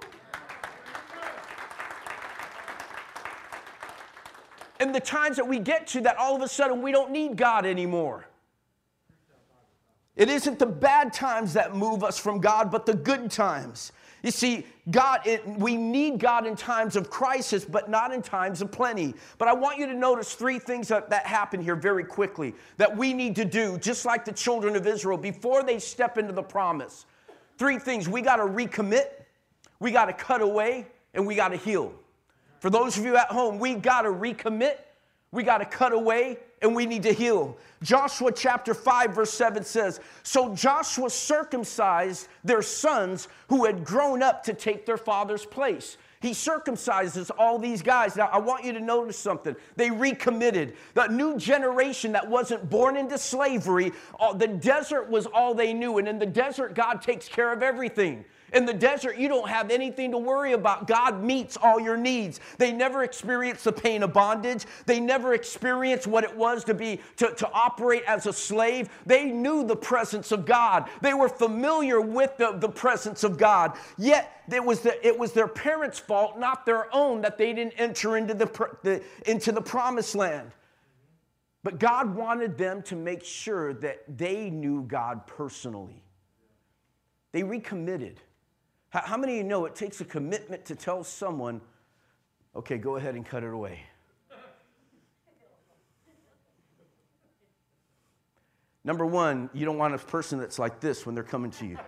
The 4.95 5.01
times 5.01 5.37
that 5.37 5.47
we 5.47 5.59
get 5.59 5.87
to 5.89 6.01
that 6.03 6.17
all 6.17 6.37
of 6.37 6.43
a 6.43 6.49
sudden 6.49 6.83
we 6.83 6.93
don't 6.93 7.11
need 7.11 7.37
God 7.37 7.67
anymore. 7.67 8.27
It 10.17 10.29
isn't 10.29 10.59
the 10.59 10.67
bad 10.67 11.13
times 11.13 11.55
that 11.55 11.75
move 11.75 12.05
us 12.05 12.19
from 12.19 12.41
God, 12.41 12.71
but 12.71 12.85
the 12.85 12.95
good 12.95 13.31
times. 13.31 13.93
You 14.23 14.31
see, 14.31 14.67
God, 14.91 15.27
it, 15.27 15.47
we 15.47 15.77
need 15.77 16.19
God 16.19 16.47
in 16.47 16.57
times 16.57 16.95
of 16.95 17.09
crisis, 17.09 17.65
but 17.65 17.89
not 17.89 18.13
in 18.13 18.21
times 18.21 18.61
of 18.61 18.71
plenty. 18.71 19.15
But 19.39 19.49
I 19.49 19.55
want 19.55 19.79
you 19.79 19.87
to 19.87 19.95
notice 19.95 20.35
three 20.35 20.59
things 20.59 20.89
that, 20.89 21.09
that 21.09 21.27
happen 21.27 21.63
here 21.63 21.75
very 21.75 22.05
quickly 22.05 22.55
that 22.77 22.95
we 22.95 23.15
need 23.15 23.35
to 23.37 23.47
do, 23.47 23.79
just 23.79 24.05
like 24.05 24.25
the 24.25 24.33
children 24.33 24.77
of 24.77 24.87
Israel, 24.87 25.17
before 25.17 25.63
they 25.63 25.79
step 25.79 26.19
into 26.19 26.33
the 26.33 26.43
promise. 26.43 27.07
Three 27.57 27.79
things 27.79 28.09
we 28.09 28.21
got 28.21 28.37
to 28.37 28.45
recommit, 28.45 29.07
we 29.79 29.91
got 29.91 30.07
to 30.07 30.13
cut 30.13 30.43
away, 30.43 30.87
and 31.15 31.27
we 31.27 31.35
got 31.35 31.49
to 31.49 31.57
heal. 31.57 31.95
For 32.61 32.71
those 32.71 32.97
of 32.99 33.05
you 33.05 33.17
at 33.17 33.29
home, 33.29 33.59
we 33.59 33.75
got 33.75 34.03
to 34.03 34.11
recommit, 34.11 34.77
we 35.33 35.43
got 35.43 35.59
to 35.59 35.65
cut 35.65 35.93
away, 35.93 36.39
and 36.63 36.77
we 36.77 36.87
need 36.87 37.03
to 37.05 37.13
heal. 37.13 37.57
Joshua 37.83 38.31
chapter 38.33 38.75
5, 38.75 39.15
verse 39.15 39.33
7 39.33 39.65
says 39.65 40.01
So 40.23 40.55
Joshua 40.55 41.09
circumcised 41.09 42.29
their 42.45 42.63
sons 42.63 43.29
who 43.49 43.65
had 43.65 43.83
grown 43.83 44.23
up 44.23 44.45
to 44.45 44.55
take 44.55 44.85
their 44.85 44.99
father's 44.99 45.47
place. 45.47 45.97
He 46.21 46.33
circumcises 46.33 47.31
all 47.39 47.59
these 47.59 47.81
guys. 47.81 48.15
Now, 48.15 48.29
I 48.31 48.39
want 48.39 48.63
you 48.63 48.75
to 48.75 48.81
notice 48.81 49.19
something. 49.19 49.57
They 49.77 49.91
recommitted. 49.91 50.77
The 50.93 51.07
new 51.07 51.39
generation 51.39 52.13
that 52.13 52.29
wasn't 52.29 52.69
born 52.69 52.99
into 52.99 53.17
slavery, 53.17 53.93
uh, 54.19 54.35
the 54.35 54.49
desert 54.49 55.09
was 55.09 55.25
all 55.25 55.55
they 55.55 55.73
knew. 55.73 55.97
And 55.97 56.07
in 56.07 56.19
the 56.19 56.27
desert, 56.27 56.75
God 56.75 57.01
takes 57.01 57.27
care 57.27 57.51
of 57.55 57.63
everything. 57.63 58.27
In 58.53 58.67
the 58.67 58.75
desert, 58.75 59.17
you 59.17 59.29
don't 59.29 59.49
have 59.49 59.71
anything 59.71 60.11
to 60.11 60.19
worry 60.19 60.53
about. 60.53 60.87
God 60.87 61.23
meets 61.23 61.57
all 61.57 61.81
your 61.81 61.97
needs. 61.97 62.41
They 62.59 62.73
never 62.73 63.05
experienced 63.05 63.65
the 63.65 63.73
pain 63.73 64.03
of 64.03 64.13
bondage. 64.13 64.67
They 64.87 65.01
never 65.01 65.35
experienced 65.35 66.07
what 66.07 66.25
it 66.25 66.37
was 66.37 66.65
to 66.65 66.75
be 66.75 67.01
to, 67.17 67.33
to 67.35 67.51
operate 67.53 68.03
as 68.07 68.27
a 68.27 68.33
slave. 68.33 68.89
They 69.07 69.27
knew 69.27 69.65
the 69.65 69.77
presence 69.77 70.33
of 70.33 70.47
God. 70.47 70.89
They 71.01 71.15
were 71.15 71.29
familiar 71.29 72.01
with 72.01 72.37
the, 72.37 72.53
the 72.53 72.69
presence 72.69 73.25
of 73.25 73.39
God. 73.39 73.77
Yet 73.99 74.43
it 74.51 74.65
was, 74.65 74.81
the, 74.81 75.07
it 75.07 75.17
was 75.17 75.33
their 75.33 75.49
parents' 75.49 75.99
fault, 75.99 76.39
not 76.39 76.67
their 76.67 76.95
own, 76.95 77.21
that 77.21 77.39
they 77.39 77.53
didn't 77.53 77.75
enter 77.79 78.17
into 78.17 78.35
the, 78.35 78.47
the, 78.83 79.03
into 79.27 79.53
the 79.53 79.63
promised 79.63 80.15
land. 80.15 80.51
But 81.63 81.79
God 81.79 82.15
wanted 82.15 82.57
them 82.57 82.83
to 82.85 82.97
make 82.97 83.23
sure 83.23 83.75
that 83.75 84.19
they 84.19 84.51
knew 84.51 84.83
God 84.83 85.27
personally. 85.27 86.03
They 87.33 87.43
recommitted. 87.43 88.21
How, 88.91 89.03
how 89.03 89.17
many 89.17 89.35
of 89.35 89.39
you 89.39 89.45
know 89.45 89.65
it 89.65 89.75
takes 89.75 90.01
a 90.01 90.05
commitment 90.05 90.67
to 90.67 90.75
tell 90.75 91.03
someone, 91.05 91.61
okay, 92.55 92.77
go 92.77 92.97
ahead 92.97 93.15
and 93.15 93.25
cut 93.25 93.43
it 93.43 93.53
away? 93.53 93.81
Number 98.83 99.07
one, 99.07 99.51
you 99.53 99.65
don't 99.65 99.79
want 99.79 99.95
a 99.95 99.99
person 99.99 100.39
that's 100.39 100.59
like 100.59 100.81
this 100.81 101.07
when 101.07 101.15
they're 101.15 101.23
coming 101.23 101.51
to 101.53 101.67
you. 101.67 101.79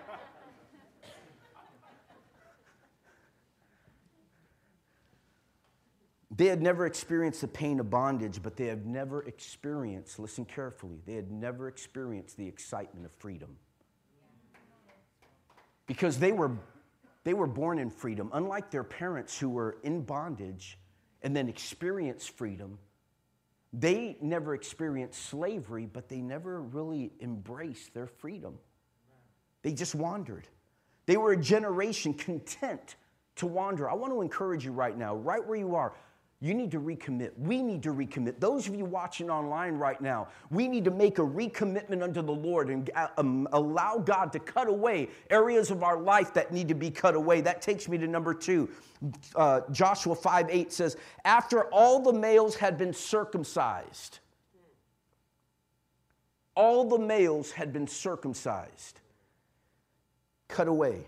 They 6.35 6.47
had 6.47 6.63
never 6.63 6.87
experienced 6.87 7.43
the 7.43 7.49
pain 7.49 7.79
of 7.79 7.91
bondage, 7.91 8.43
but 8.43 8.57
they 8.57 8.67
had 8.67 8.87
never 8.87 9.23
experienced, 9.23 10.19
listen 10.19 10.45
carefully, 10.45 10.99
they 11.05 11.15
had 11.15 11.31
never 11.31 11.69
experienced 11.69 12.37
the 12.37 12.47
excitement 12.47 13.05
of 13.05 13.13
freedom. 13.13 13.57
Because 15.87 16.19
they 16.19 16.33
were 16.33 16.53
they 17.25 17.35
were 17.35 17.47
born 17.47 17.79
in 17.79 17.91
freedom, 17.91 18.31
unlike 18.33 18.71
their 18.71 18.85
parents 18.85 19.39
who 19.39 19.49
were 19.49 19.77
in 19.83 20.03
bondage 20.03 20.79
and 21.23 21.37
then 21.37 21.49
experienced 21.49 22.31
freedom. 22.37 22.79
They 23.73 24.19
never 24.21 24.55
experienced 24.55 25.25
slavery, 25.27 25.87
but 25.87 26.09
they 26.09 26.21
never 26.21 26.61
really 26.61 27.13
embraced 27.21 27.95
their 27.95 28.07
freedom. 28.07 28.59
They 29.63 29.73
just 29.73 29.95
wandered. 29.95 30.47
They 31.07 31.17
were 31.17 31.33
a 31.33 31.41
generation 31.41 32.15
content 32.15 32.97
to 33.37 33.47
wander. 33.47 33.89
I 33.89 33.95
want 33.95 34.13
to 34.13 34.21
encourage 34.21 34.65
you 34.65 34.73
right 34.73 34.97
now, 34.97 35.15
right 35.15 35.47
where 35.47 35.59
you 35.59 35.77
are, 35.77 35.95
you 36.43 36.55
need 36.55 36.73
to 36.73 36.81
recommit. 36.81 37.31
We 37.39 37.63
need 37.63 37.85
to 37.85 37.91
recommit. 37.91 38.41
Those 38.41 38.67
of 38.67 38.75
you 38.75 38.85
watching 38.85 39.31
online 39.31 39.75
right 39.75 40.01
now, 40.01 40.27
we 40.51 40.67
need 40.67 40.85
to 40.87 40.91
make 40.91 41.21
a 41.21 41.23
recommitment 41.23 42.03
unto 42.03 42.21
the 42.21 42.33
Lord 42.33 42.69
and 42.69 42.91
uh, 42.97 43.07
um, 43.17 43.47
allow 43.53 43.99
God 43.99 44.33
to 44.33 44.41
cut 44.41 44.67
away 44.67 45.09
areas 45.31 45.71
of 45.71 45.85
our 45.85 46.01
life 46.01 46.35
that 46.35 46.53
need 46.53 46.67
to 46.67 46.75
be 46.75 46.91
cut 46.91 47.15
away. 47.15 47.43
That 47.43 47.63
takes 47.63 47.89
me 47.89 47.97
to 47.99 48.09
number 48.09 48.35
two. 48.35 48.69
Uh, 49.37 49.61
Joshua 49.71 50.17
5 50.17 50.49
8 50.51 50.73
says, 50.73 50.97
After 51.25 51.67
all 51.67 52.03
the 52.03 52.13
males 52.13 52.57
had 52.57 52.77
been 52.77 52.93
circumcised, 52.93 54.19
all 56.57 56.89
the 56.89 56.99
males 56.99 57.53
had 57.53 57.73
been 57.73 57.87
circumcised, 57.87 58.99
cut 60.49 60.67
away. 60.67 61.07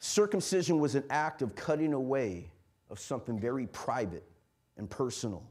Circumcision 0.00 0.80
was 0.80 0.94
an 0.94 1.04
act 1.10 1.42
of 1.42 1.54
cutting 1.54 1.92
away 1.92 2.50
of 2.88 2.98
something 2.98 3.38
very 3.38 3.66
private 3.66 4.24
and 4.78 4.88
personal. 4.88 5.44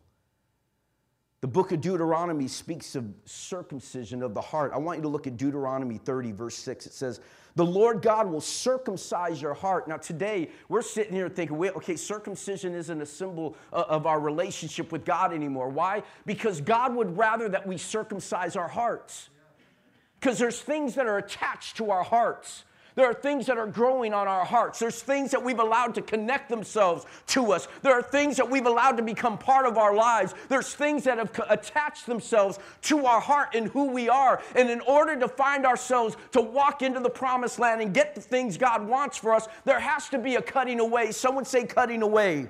The 1.41 1.47
book 1.47 1.71
of 1.71 1.79
Deuteronomy 1.79 2.47
speaks 2.49 2.95
of 2.95 3.05
circumcision 3.25 4.21
of 4.23 4.33
the 4.33 4.41
heart. 4.41 4.71
I 4.73 4.77
want 4.77 4.97
you 4.97 5.03
to 5.03 5.07
look 5.07 5.25
at 5.25 5.37
Deuteronomy 5.37 5.97
30, 5.97 6.33
verse 6.33 6.55
6. 6.55 6.87
It 6.87 6.93
says, 6.93 7.21
The 7.55 7.65
Lord 7.65 8.01
God 8.01 8.27
will 8.27 8.41
circumcise 8.41 9.41
your 9.41 9.53
heart. 9.53 9.87
Now, 9.87 9.97
today, 9.97 10.49
we're 10.67 10.81
sitting 10.81 11.13
here 11.13 11.29
thinking, 11.29 11.57
okay, 11.57 11.95
circumcision 11.95 12.73
isn't 12.73 13.01
a 13.01 13.05
symbol 13.05 13.55
uh, 13.71 13.85
of 13.87 14.05
our 14.05 14.19
relationship 14.19 14.91
with 14.91 15.05
God 15.05 15.31
anymore. 15.31 15.69
Why? 15.69 16.03
Because 16.25 16.59
God 16.59 16.93
would 16.95 17.17
rather 17.17 17.47
that 17.47 17.65
we 17.65 17.77
circumcise 17.77 18.57
our 18.57 18.67
hearts. 18.67 19.29
Because 20.19 20.39
there's 20.39 20.59
things 20.59 20.95
that 20.95 21.05
are 21.05 21.19
attached 21.19 21.77
to 21.77 21.91
our 21.91 22.03
hearts. 22.03 22.65
There 22.99 23.09
are 23.09 23.13
things 23.13 23.45
that 23.45 23.57
are 23.57 23.65
growing 23.65 24.13
on 24.13 24.27
our 24.27 24.43
hearts. 24.43 24.77
There's 24.77 25.01
things 25.01 25.31
that 25.31 25.41
we've 25.41 25.59
allowed 25.59 25.95
to 25.95 26.01
connect 26.01 26.49
themselves 26.49 27.05
to 27.27 27.53
us. 27.53 27.69
There 27.81 27.93
are 27.93 28.01
things 28.01 28.35
that 28.35 28.49
we've 28.49 28.65
allowed 28.65 28.97
to 28.97 29.03
become 29.03 29.37
part 29.37 29.65
of 29.65 29.77
our 29.77 29.95
lives. 29.95 30.33
There's 30.49 30.75
things 30.75 31.05
that 31.05 31.17
have 31.17 31.31
attached 31.49 32.07
themselves 32.07 32.59
to 32.81 33.05
our 33.05 33.21
heart 33.21 33.55
and 33.55 33.67
who 33.67 33.85
we 33.85 34.09
are. 34.09 34.41
And 34.53 34.69
in 34.69 34.81
order 34.81 35.17
to 35.17 35.29
find 35.29 35.65
ourselves 35.65 36.17
to 36.33 36.41
walk 36.41 36.81
into 36.81 36.99
the 36.99 37.09
promised 37.09 37.57
land 37.57 37.79
and 37.81 37.93
get 37.93 38.15
the 38.15 38.21
things 38.21 38.57
God 38.57 38.85
wants 38.85 39.15
for 39.15 39.33
us, 39.33 39.47
there 39.63 39.79
has 39.79 40.09
to 40.09 40.17
be 40.17 40.35
a 40.35 40.41
cutting 40.41 40.81
away. 40.81 41.13
Someone 41.13 41.45
say, 41.45 41.63
cutting 41.63 42.01
away 42.01 42.49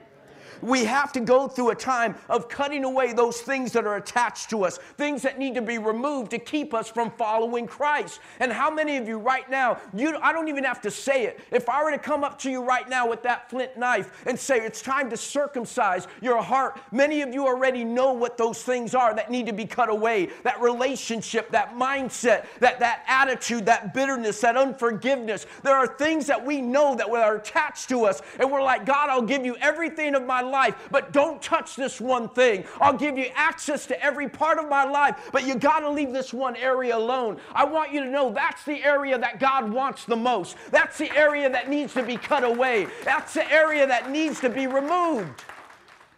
we 0.62 0.86
have 0.86 1.12
to 1.14 1.20
go 1.20 1.48
through 1.48 1.70
a 1.72 1.76
time 1.76 2.16
of 2.30 2.50
cutting 2.50 2.84
away 2.84 3.14
those 3.14 3.42
things 3.42 3.72
that 3.74 3.86
are 3.86 3.96
attached 3.96 4.50
to 4.50 4.66
us, 4.66 4.78
things 4.98 5.22
that 5.22 5.40
need 5.40 5.56
to 5.56 5.62
be 5.62 5.78
removed 5.78 6.32
to 6.32 6.40
keep 6.40 6.74
us 6.74 6.88
from 6.88 7.12
following 7.12 7.68
Christ. 7.68 8.20
And 8.40 8.52
how 8.52 8.70
many 8.70 8.98
of 8.98 9.08
you 9.08 9.18
right 9.18 9.50
now, 9.50 9.80
you, 9.94 10.18
I 10.18 10.34
don't 10.34 10.48
even 10.48 10.64
have 10.64 10.82
to 10.82 10.92
say 10.92 11.26
it. 11.26 11.40
If 11.52 11.70
I 11.70 11.84
were 11.84 11.92
to 11.92 11.98
come 11.98 12.24
up 12.24 12.40
to 12.40 12.52
you 12.52 12.64
right 12.64 12.88
now 12.90 13.08
with 13.10 13.24
that 13.24 13.50
flint 13.50 13.78
knife 13.78 14.24
and 14.26 14.38
say, 14.38 14.60
it's 14.60 14.82
time 14.82 15.10
to 15.10 15.18
circumcise 15.18 16.08
your 16.22 16.42
heart, 16.42 16.80
many 16.92 17.22
of 17.22 17.34
you 17.34 17.46
already 17.48 17.84
know 17.84 18.14
what 18.14 18.38
those 18.38 18.62
things 18.64 18.96
are 18.96 19.14
that 19.16 19.32
need 19.32 19.46
to 19.46 19.54
be 19.54 19.66
cut 19.66 19.90
away. 19.90 20.30
That 20.44 20.62
relationship, 20.62 21.52
that 21.52 21.76
mindset, 21.76 22.46
that, 22.60 22.80
that 22.80 23.04
attitude, 23.08 23.66
that 23.66 23.94
bitterness, 23.94 24.42
that 24.42 24.58
unforgiveness. 24.58 25.46
There 25.64 25.76
are 25.76 25.88
things 25.88 26.28
that 26.28 26.46
we 26.46 26.62
know 26.62 26.96
that 26.96 27.10
are 27.10 27.36
attached 27.36 27.90
to 27.90 28.06
us, 28.06 28.22
and 28.40 28.52
we're 28.52 28.62
like, 28.62 28.86
God, 28.86 29.10
I'll 29.10 29.22
give 29.22 29.46
you 29.46 29.56
everything 29.58 30.16
of 30.16 30.26
my 30.26 30.42
life, 30.42 30.49
but 30.92 31.12
don't 31.12 31.42
touch 31.42 31.76
this 31.76 32.00
one 32.00 32.30
thing. 32.30 32.66
I'll 32.80 32.98
give 32.98 33.18
you 33.18 33.28
access 33.36 33.86
to 33.88 34.04
every 34.04 34.30
part 34.30 34.58
of 34.58 34.70
my 34.70 34.84
life, 34.84 35.30
but 35.32 35.46
you 35.46 35.56
got 35.56 35.80
to 35.80 35.90
leave 35.90 36.12
this 36.12 36.34
one 36.34 36.56
area 36.56 36.96
alone. 36.96 37.40
I 37.54 37.66
want 37.66 37.92
you 37.94 38.04
to 38.04 38.10
know 38.10 38.32
that's 38.32 38.64
the 38.64 38.84
area 38.84 39.18
that 39.18 39.40
God 39.40 39.72
wants 39.72 40.06
the 40.06 40.16
most. 40.16 40.56
That's 40.72 40.98
the 40.98 41.16
area 41.16 41.50
that 41.50 41.70
needs 41.70 41.94
to 41.94 42.04
be 42.04 42.18
cut 42.18 42.44
away. 42.44 42.88
That's 43.04 43.34
the 43.34 43.52
area 43.52 43.88
that 43.88 44.10
needs 44.12 44.40
to 44.42 44.50
be 44.50 44.68
removed. 44.68 45.44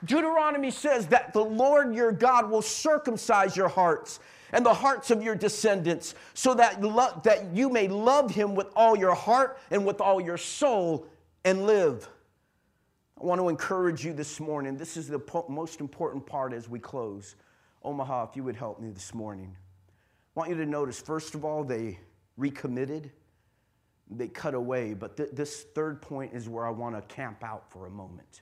Deuteronomy 0.05 0.71
says 0.71 1.07
that 1.07 1.33
the 1.33 1.43
Lord 1.43 1.93
your 1.93 2.11
God 2.11 2.49
will 2.49 2.61
circumcise 2.61 3.55
your 3.55 3.67
hearts 3.67 4.19
and 4.51 4.65
the 4.65 4.73
hearts 4.73 5.11
of 5.11 5.23
your 5.23 5.35
descendants, 5.35 6.13
so 6.33 6.53
that, 6.53 6.81
lo- 6.81 7.19
that 7.23 7.55
you 7.55 7.69
may 7.69 7.87
love 7.87 8.31
him 8.31 8.53
with 8.53 8.67
all 8.75 8.97
your 8.97 9.15
heart 9.15 9.57
and 9.69 9.85
with 9.85 10.01
all 10.01 10.19
your 10.19 10.37
soul 10.37 11.05
and 11.45 11.65
live. 11.65 12.09
I 13.21 13.25
want 13.25 13.39
to 13.39 13.49
encourage 13.49 14.03
you 14.03 14.13
this 14.13 14.39
morning. 14.39 14.77
This 14.77 14.97
is 14.97 15.07
the 15.07 15.19
po- 15.19 15.45
most 15.47 15.79
important 15.79 16.25
part 16.25 16.53
as 16.53 16.67
we 16.67 16.79
close. 16.79 17.35
Omaha, 17.83 18.23
if 18.29 18.35
you 18.35 18.43
would 18.43 18.55
help 18.55 18.81
me 18.81 18.89
this 18.89 19.13
morning. 19.13 19.55
I 20.35 20.39
want 20.39 20.49
you 20.49 20.55
to 20.57 20.65
notice, 20.65 20.99
first 20.99 21.35
of 21.35 21.45
all, 21.45 21.63
they 21.63 21.99
recommitted, 22.35 23.11
they 24.09 24.27
cut 24.27 24.55
away. 24.55 24.95
But 24.95 25.17
th- 25.17 25.29
this 25.33 25.65
third 25.75 26.01
point 26.01 26.33
is 26.33 26.49
where 26.49 26.65
I 26.65 26.71
want 26.71 26.95
to 26.95 27.15
camp 27.15 27.43
out 27.43 27.69
for 27.69 27.85
a 27.85 27.91
moment. 27.91 28.41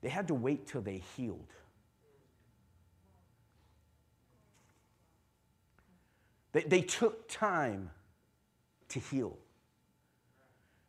They 0.00 0.08
had 0.08 0.28
to 0.28 0.34
wait 0.34 0.66
till 0.66 0.80
they 0.80 1.02
healed. 1.14 1.52
They, 6.52 6.62
they 6.62 6.80
took 6.80 7.28
time 7.28 7.90
to 8.88 8.98
heal. 8.98 9.36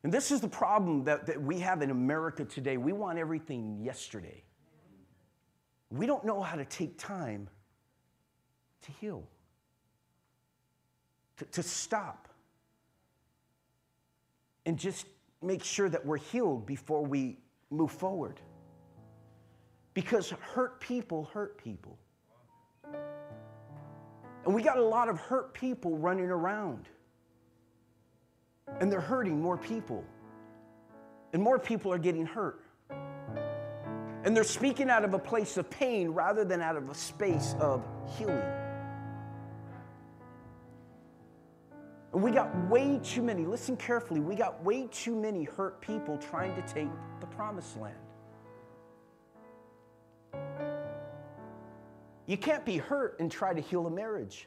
And 0.02 0.12
this 0.12 0.30
is 0.30 0.40
the 0.40 0.48
problem 0.48 1.04
that, 1.04 1.26
that 1.26 1.40
we 1.40 1.60
have 1.60 1.82
in 1.82 1.90
America 1.90 2.44
today. 2.44 2.76
We 2.76 2.92
want 2.92 3.18
everything 3.18 3.80
yesterday. 3.82 4.42
We 5.90 6.06
don't 6.06 6.24
know 6.24 6.40
how 6.40 6.56
to 6.56 6.64
take 6.64 6.98
time 6.98 7.48
to 8.82 8.92
heal, 8.92 9.24
to, 11.36 11.44
to 11.44 11.62
stop, 11.62 12.28
and 14.64 14.78
just 14.78 15.06
make 15.42 15.64
sure 15.64 15.88
that 15.88 16.04
we're 16.04 16.18
healed 16.18 16.64
before 16.64 17.04
we 17.04 17.38
move 17.70 17.90
forward. 17.90 18.40
Because 19.92 20.30
hurt 20.30 20.80
people 20.80 21.28
hurt 21.34 21.62
people. 21.62 21.98
And 24.44 24.54
we 24.54 24.62
got 24.62 24.78
a 24.78 24.82
lot 24.82 25.08
of 25.08 25.18
hurt 25.18 25.52
people 25.52 25.98
running 25.98 26.30
around. 26.30 26.88
And 28.78 28.90
they're 28.90 29.00
hurting 29.00 29.40
more 29.40 29.56
people. 29.56 30.04
And 31.32 31.42
more 31.42 31.58
people 31.58 31.92
are 31.92 31.98
getting 31.98 32.26
hurt. 32.26 32.60
And 34.24 34.36
they're 34.36 34.44
speaking 34.44 34.90
out 34.90 35.04
of 35.04 35.14
a 35.14 35.18
place 35.18 35.56
of 35.56 35.68
pain 35.70 36.10
rather 36.10 36.44
than 36.44 36.60
out 36.60 36.76
of 36.76 36.90
a 36.90 36.94
space 36.94 37.54
of 37.58 37.86
healing. 38.18 38.42
And 42.12 42.22
we 42.22 42.30
got 42.32 42.54
way 42.68 43.00
too 43.02 43.22
many, 43.22 43.46
listen 43.46 43.76
carefully, 43.76 44.20
we 44.20 44.34
got 44.34 44.62
way 44.64 44.88
too 44.90 45.14
many 45.14 45.44
hurt 45.44 45.80
people 45.80 46.18
trying 46.18 46.54
to 46.56 46.62
take 46.62 46.88
the 47.20 47.26
promised 47.26 47.78
land. 47.78 47.94
You 52.26 52.36
can't 52.36 52.64
be 52.64 52.76
hurt 52.76 53.18
and 53.20 53.30
try 53.30 53.54
to 53.54 53.60
heal 53.60 53.86
a 53.86 53.90
marriage. 53.90 54.46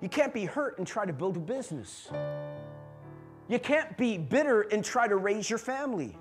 You 0.00 0.08
can't 0.08 0.32
be 0.32 0.44
hurt 0.44 0.78
and 0.78 0.86
try 0.86 1.04
to 1.06 1.12
build 1.12 1.36
a 1.36 1.40
business. 1.40 2.08
You 3.48 3.58
can't 3.58 3.96
be 3.96 4.18
bitter 4.18 4.62
and 4.62 4.84
try 4.84 5.08
to 5.08 5.16
raise 5.16 5.48
your 5.48 5.58
family. 5.58 6.16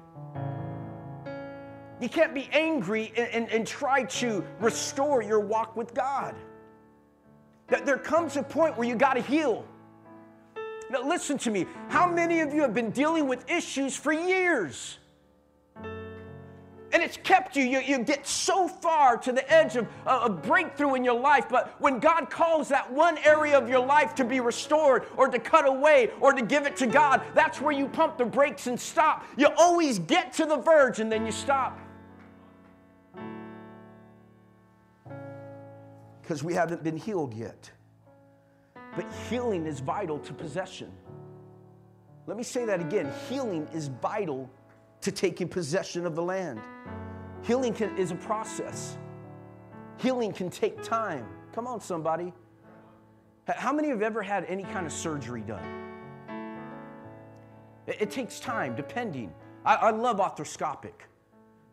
You 2.00 2.10
can't 2.10 2.34
be 2.34 2.48
angry 2.52 3.12
and, 3.18 3.28
and, 3.30 3.50
and, 3.50 3.68
try 3.68 4.04
to 4.04 4.44
restore 4.60 5.24
your 5.24 5.40
walk 5.40 5.76
with 5.76 5.94
God. 5.96 6.36
That 7.68 7.86
there 7.86 7.98
comes 7.98 8.38
a 8.38 8.44
point 8.44 8.78
where 8.78 8.88
you 8.88 8.96
got 8.96 9.16
to 9.16 9.22
heal. 9.22 9.66
Now, 10.92 11.02
listen 11.02 11.38
to 11.40 11.52
me. 11.52 11.66
How 11.90 12.10
many 12.10 12.40
of 12.42 12.54
you 12.54 12.62
have 12.62 12.74
been 12.74 12.92
dealing 12.92 13.28
with 13.28 13.50
issues 13.50 13.96
for 13.96 14.13
years? 14.13 15.00
And 16.91 17.04
it's 17.04 17.17
kept 17.17 17.56
you. 17.56 17.63
you. 17.63 17.80
You 17.80 18.00
get 18.00 18.26
so 18.26 18.67
far 18.67 19.17
to 19.17 19.32
the 19.32 19.52
edge 19.52 19.76
of 19.76 19.88
a 20.06 20.30
breakthrough 20.30 20.95
in 20.95 21.04
your 21.04 21.19
life, 21.19 21.47
but 21.50 21.76
when 21.80 22.00
God 22.00 22.30
calls 22.30 22.69
that 22.69 22.91
one 22.91 23.17
area 23.19 23.58
of 23.58 23.69
your 23.69 23.86
life 23.86 24.15
to 24.15 24.26
be 24.26 24.39
restored 24.39 25.06
or 25.17 25.28
to 25.28 25.39
cut 25.39 25.67
away 25.67 26.12
or 26.19 26.34
to 26.34 26.41
give 26.41 26.65
it 26.65 26.76
to 26.78 26.88
God, 26.88 27.21
that's 27.34 27.62
where 27.62 27.73
you 27.73 27.88
pump 27.88 28.17
the 28.17 28.26
brakes 28.26 28.67
and 28.67 28.80
stop. 28.80 29.26
You 29.38 29.47
always 29.58 30.00
get 30.00 30.34
to 30.34 30.45
the 30.45 30.58
verge 30.58 31.00
and 31.00 31.12
then 31.12 31.26
you 31.26 31.32
stop. 31.32 31.80
Because 36.21 36.43
we 36.43 36.54
haven't 36.54 36.84
been 36.84 36.97
healed 36.97 37.34
yet. 37.34 37.71
But 38.95 39.06
healing 39.30 39.65
is 39.65 39.80
vital 39.80 40.19
to 40.19 40.34
possession. 40.34 40.91
Let 42.26 42.36
me 42.36 42.43
say 42.43 42.65
that 42.65 42.82
again 42.82 43.12
healing 43.30 43.67
is 43.73 43.88
vital 43.88 44.50
to 45.02 45.12
taking 45.12 45.48
possession 45.48 46.06
of 46.06 46.16
the 46.16 46.24
land. 46.24 46.62
Healing 47.44 47.74
can, 47.74 47.96
is 47.98 48.12
a 48.12 48.16
process. 48.16 48.98
Healing 49.98 50.32
can 50.32 50.50
take 50.50 50.82
time. 50.84 51.26
Come 51.54 51.68
on, 51.68 51.82
somebody. 51.82 52.34
How 53.48 53.72
many 53.72 53.90
have 53.90 54.02
ever 54.02 54.22
had 54.22 54.46
any 54.46 54.64
kind 54.64 54.86
of 54.86 54.92
surgery 54.92 55.42
done? 55.42 55.64
It, 57.88 58.02
it 58.02 58.12
takes 58.12 58.40
time, 58.40 58.76
depending. 58.76 59.34
I, 59.66 59.76
I, 59.76 59.92
love 59.92 60.18
arthroscopic. 60.18 60.94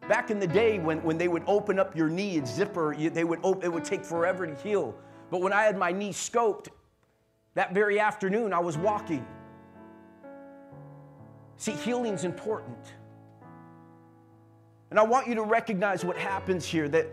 Back 0.09 0.31
in 0.31 0.39
the 0.39 0.47
day 0.47 0.79
when, 0.79 1.03
when 1.03 1.19
they 1.19 1.29
would 1.29 1.43
open 1.47 1.79
up 1.79 1.97
your 1.97 2.09
knee 2.09 2.39
and 2.39 2.47
zipper, 2.47 2.95
they 2.95 3.25
would 3.25 3.41
op- 3.43 3.65
it 3.65 3.69
would 3.69 3.85
take 3.85 4.05
forever 4.05 4.47
to 4.47 4.55
heal. 4.55 4.95
But 5.31 5.41
when 5.41 5.53
I 5.53 5.63
had 5.65 5.77
my 5.77 5.93
knee 5.93 6.13
scoped, 6.13 6.69
that 7.55 7.73
very 7.73 7.99
afternoon 7.99 8.53
I 8.53 8.59
was 8.61 8.77
walking. 8.77 9.27
See, 11.57 11.73
healing's 11.73 12.25
important. 12.25 12.93
And 14.95 15.01
I 15.01 15.03
want 15.03 15.27
you 15.27 15.35
to 15.35 15.43
recognize 15.43 16.05
what 16.05 16.17
happens 16.17 16.65
here 16.65 16.89
that 16.91 17.09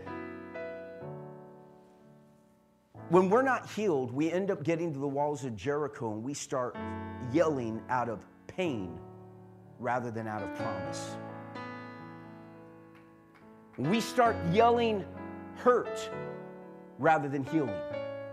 when 3.08 3.28
we're 3.28 3.42
not 3.42 3.68
healed, 3.68 4.12
we 4.12 4.30
end 4.30 4.52
up 4.52 4.62
getting 4.62 4.92
to 4.92 5.00
the 5.00 5.08
walls 5.08 5.44
of 5.44 5.56
Jericho 5.56 6.12
and 6.12 6.22
we 6.22 6.32
start 6.32 6.76
yelling 7.32 7.82
out 7.88 8.08
of 8.08 8.24
pain 8.46 8.96
rather 9.80 10.12
than 10.12 10.28
out 10.28 10.44
of 10.44 10.54
promise. 10.54 11.16
We 13.76 13.98
start 13.98 14.36
yelling 14.52 15.04
hurt 15.56 16.08
rather 17.00 17.28
than 17.28 17.42
healing. 17.42 17.74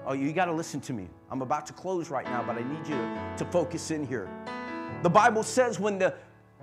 Oh, 0.05 0.13
you 0.13 0.31
got 0.31 0.45
to 0.45 0.53
listen 0.53 0.79
to 0.81 0.93
me. 0.93 1.09
I'm 1.31 1.41
about 1.41 1.65
to 1.65 1.73
close 1.73 2.11
right 2.11 2.25
now, 2.25 2.43
but 2.43 2.55
I 2.55 2.61
need 2.61 2.87
you 2.87 3.17
to, 3.37 3.45
focus 3.51 3.89
in 3.89 4.05
here. 4.05 4.29
The 5.01 5.09
Bible 5.09 5.41
says 5.41 5.79
when 5.79 5.97
the, 5.97 6.13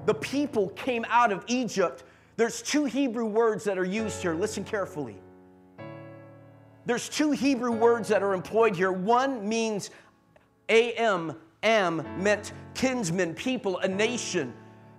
the 0.05 0.15
people 0.15 0.69
came 0.69 1.05
out 1.09 1.33
of 1.33 1.43
Egypt, 1.49 2.05
there's 2.37 2.61
two 2.61 2.85
Hebrew 2.85 3.27
words 3.27 3.65
that 3.65 3.79
are 3.79 3.85
used 3.85 4.21
here. 4.21 4.35
Listen 4.35 4.65
carefully. 4.65 5.17
There's 6.85 7.09
two 7.09 7.33
Hebrew 7.33 7.73
words 7.73 8.09
that 8.09 8.23
are 8.23 8.35
employed 8.35 8.77
here. 8.77 8.93
One 8.93 9.49
means 9.49 9.91
am, 10.69 11.35
am 11.63 12.05
meant 12.23 12.53
kinsman, 12.75 13.35
people, 13.35 13.79
a 13.79 13.89
nation. 13.89 14.53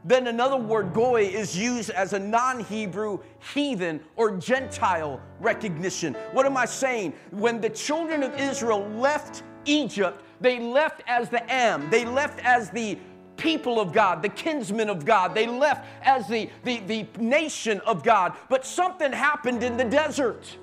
Then 0.04 0.28
another 0.28 0.58
word, 0.58 0.94
goy, 0.94 1.24
is 1.24 1.58
used 1.58 1.90
as 1.90 2.14
a 2.14 2.20
non 2.20 2.62
Hebrew 2.62 3.20
heathen 3.54 4.00
or 4.16 4.38
Gentile 4.38 5.22
recognition. 5.40 6.14
What 6.32 6.46
am 6.46 6.58
I 6.58 6.66
saying? 6.66 7.14
When 7.32 7.62
the 7.62 7.70
children 7.70 8.24
of 8.24 8.38
Israel 8.40 8.88
left 8.90 9.44
Egypt, 9.66 10.22
they 10.40 10.60
left 10.60 11.04
as 11.08 11.30
the 11.30 11.52
am, 11.52 11.90
they 11.90 12.06
left 12.06 12.40
as 12.44 12.70
the 12.70 12.98
people 13.38 13.80
of 13.80 13.94
God, 13.94 14.22
the 14.22 14.30
kinsmen 14.30 14.90
of 14.90 15.06
God. 15.06 15.34
They 15.34 15.48
left 15.48 15.86
as 16.04 16.28
the, 16.28 16.50
the, 16.64 16.80
the 16.80 17.08
nation 17.20 17.80
of 17.82 18.04
God. 18.04 18.34
But 18.50 18.66
something 18.66 19.12
happened 19.12 19.64
in 19.64 19.78
the 19.78 19.86
desert. 19.86 20.58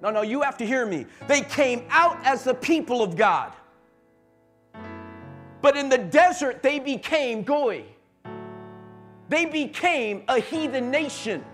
No, 0.00 0.10
no, 0.10 0.22
you 0.22 0.42
have 0.42 0.56
to 0.58 0.66
hear 0.66 0.86
me. 0.86 1.06
They 1.26 1.40
came 1.40 1.84
out 1.90 2.18
as 2.24 2.44
the 2.44 2.54
people 2.54 3.02
of 3.02 3.16
God. 3.16 3.52
But 5.60 5.76
in 5.76 5.88
the 5.88 5.98
desert, 5.98 6.62
they 6.62 6.78
became 6.78 7.42
Goy. 7.42 7.84
They 9.28 9.44
became 9.44 10.22
a 10.28 10.38
heathen 10.38 10.90
nation. 10.90 11.44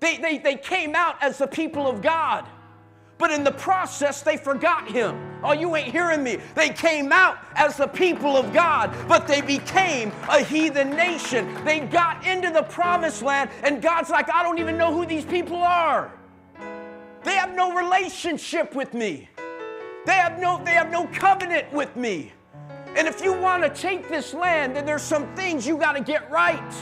They, 0.00 0.16
they, 0.16 0.38
they 0.38 0.56
came 0.56 0.94
out 0.94 1.22
as 1.22 1.38
the 1.38 1.46
people 1.46 1.86
of 1.86 2.00
God 2.00 2.46
but 3.18 3.32
in 3.32 3.44
the 3.44 3.52
process, 3.52 4.22
they 4.22 4.36
forgot 4.36 4.88
him. 4.88 5.18
Oh, 5.42 5.52
you 5.52 5.74
ain't 5.76 5.92
hearing 5.92 6.22
me. 6.22 6.38
They 6.54 6.70
came 6.70 7.12
out 7.12 7.38
as 7.54 7.76
the 7.76 7.86
people 7.86 8.36
of 8.36 8.52
God, 8.52 8.94
but 9.06 9.26
they 9.26 9.40
became 9.40 10.12
a 10.28 10.42
heathen 10.42 10.90
nation. 10.90 11.62
They 11.64 11.80
got 11.80 12.26
into 12.26 12.50
the 12.50 12.62
promised 12.62 13.22
land, 13.22 13.50
and 13.62 13.82
God's 13.82 14.10
like, 14.10 14.32
I 14.32 14.42
don't 14.42 14.58
even 14.58 14.78
know 14.78 14.92
who 14.92 15.04
these 15.04 15.24
people 15.24 15.56
are. 15.56 16.12
They 17.24 17.34
have 17.34 17.54
no 17.54 17.74
relationship 17.74 18.74
with 18.74 18.94
me. 18.94 19.28
They 20.06 20.14
have 20.14 20.38
no, 20.38 20.62
they 20.64 20.70
have 20.72 20.90
no 20.90 21.06
covenant 21.08 21.72
with 21.72 21.94
me. 21.96 22.32
And 22.96 23.06
if 23.06 23.22
you 23.22 23.32
want 23.32 23.62
to 23.62 23.70
take 23.70 24.08
this 24.08 24.32
land, 24.32 24.74
then 24.74 24.86
there's 24.86 25.02
some 25.02 25.26
things 25.34 25.66
you 25.66 25.76
got 25.76 25.92
to 25.92 26.00
get 26.00 26.30
right. 26.30 26.72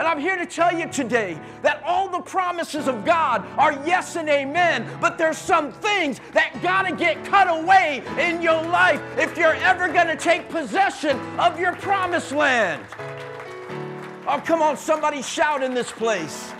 And 0.00 0.08
I'm 0.08 0.18
here 0.18 0.38
to 0.38 0.46
tell 0.46 0.72
you 0.72 0.88
today 0.88 1.38
that 1.60 1.82
all 1.84 2.08
the 2.08 2.22
promises 2.22 2.88
of 2.88 3.04
God 3.04 3.46
are 3.58 3.72
yes 3.86 4.16
and 4.16 4.30
amen, 4.30 4.88
but 4.98 5.18
there's 5.18 5.36
some 5.36 5.72
things 5.72 6.22
that 6.32 6.58
got 6.62 6.88
to 6.88 6.96
get 6.96 7.22
cut 7.26 7.48
away 7.50 8.02
in 8.18 8.40
your 8.40 8.62
life 8.62 9.02
if 9.18 9.36
you're 9.36 9.56
ever 9.56 9.88
to 10.06 10.16
take 10.16 10.48
possession 10.48 11.18
of 11.38 11.60
your 11.60 11.76
promised 11.76 12.32
land. 12.32 12.82
Oh, 14.26 14.42
come 14.42 14.62
on, 14.62 14.78
somebody 14.78 15.20
shout 15.20 15.62
in 15.62 15.74
this 15.74 15.92
place. 15.92 16.50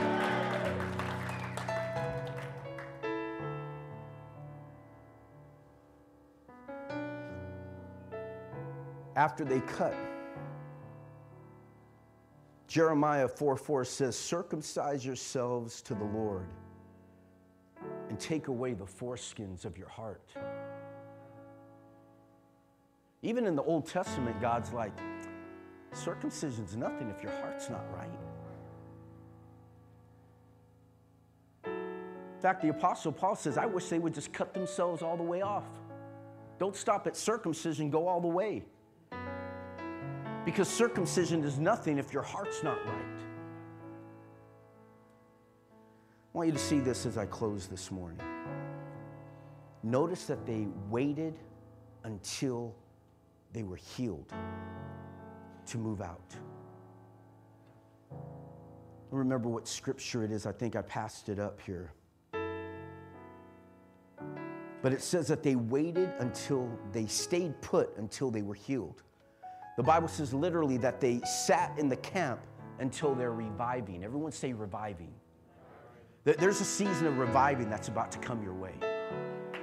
After 9.16 9.46
they 9.46 9.60
cut, 9.60 9.94
Jeremiah 12.70 13.26
4 13.26 13.56
4 13.56 13.84
says, 13.84 14.16
Circumcise 14.16 15.04
yourselves 15.04 15.82
to 15.82 15.92
the 15.92 16.04
Lord 16.04 16.46
and 18.08 18.16
take 18.20 18.46
away 18.46 18.74
the 18.74 18.84
foreskins 18.84 19.64
of 19.64 19.76
your 19.76 19.88
heart. 19.88 20.30
Even 23.22 23.44
in 23.44 23.56
the 23.56 23.62
Old 23.64 23.88
Testament, 23.88 24.40
God's 24.40 24.72
like, 24.72 24.96
circumcision's 25.92 26.76
nothing 26.76 27.10
if 27.10 27.24
your 27.24 27.32
heart's 27.40 27.68
not 27.70 27.84
right. 27.92 28.08
In 31.64 32.40
fact, 32.40 32.62
the 32.62 32.68
Apostle 32.68 33.10
Paul 33.10 33.34
says, 33.34 33.58
I 33.58 33.66
wish 33.66 33.88
they 33.88 33.98
would 33.98 34.14
just 34.14 34.32
cut 34.32 34.54
themselves 34.54 35.02
all 35.02 35.16
the 35.16 35.24
way 35.24 35.42
off. 35.42 35.66
Don't 36.60 36.76
stop 36.76 37.08
at 37.08 37.16
circumcision, 37.16 37.90
go 37.90 38.06
all 38.06 38.20
the 38.20 38.28
way. 38.28 38.62
Because 40.44 40.68
circumcision 40.68 41.44
is 41.44 41.58
nothing 41.58 41.98
if 41.98 42.12
your 42.12 42.22
heart's 42.22 42.62
not 42.62 42.78
right. 42.86 43.20
I 46.32 46.38
want 46.38 46.46
you 46.46 46.52
to 46.52 46.58
see 46.58 46.78
this 46.78 47.06
as 47.06 47.18
I 47.18 47.26
close 47.26 47.66
this 47.66 47.90
morning. 47.90 48.20
Notice 49.82 50.26
that 50.26 50.46
they 50.46 50.66
waited 50.88 51.38
until 52.04 52.74
they 53.52 53.62
were 53.62 53.76
healed 53.76 54.32
to 55.66 55.78
move 55.78 56.00
out. 56.00 56.34
Remember 59.10 59.48
what 59.48 59.66
scripture 59.66 60.22
it 60.22 60.30
is. 60.30 60.46
I 60.46 60.52
think 60.52 60.76
I 60.76 60.82
passed 60.82 61.28
it 61.28 61.38
up 61.38 61.60
here. 61.60 61.92
But 64.82 64.92
it 64.92 65.02
says 65.02 65.28
that 65.28 65.42
they 65.42 65.56
waited 65.56 66.10
until 66.20 66.70
they 66.92 67.06
stayed 67.06 67.60
put 67.60 67.96
until 67.98 68.30
they 68.30 68.42
were 68.42 68.54
healed. 68.54 69.02
The 69.76 69.82
Bible 69.82 70.08
says 70.08 70.34
literally 70.34 70.76
that 70.78 71.00
they 71.00 71.20
sat 71.20 71.78
in 71.78 71.88
the 71.88 71.96
camp 71.96 72.40
until 72.80 73.14
they're 73.14 73.32
reviving. 73.32 74.04
Everyone 74.04 74.32
say 74.32 74.52
reviving. 74.52 75.12
There's 76.24 76.60
a 76.60 76.64
season 76.64 77.06
of 77.06 77.18
reviving 77.18 77.70
that's 77.70 77.88
about 77.88 78.12
to 78.12 78.18
come 78.18 78.42
your 78.42 78.54
way. 78.54 78.74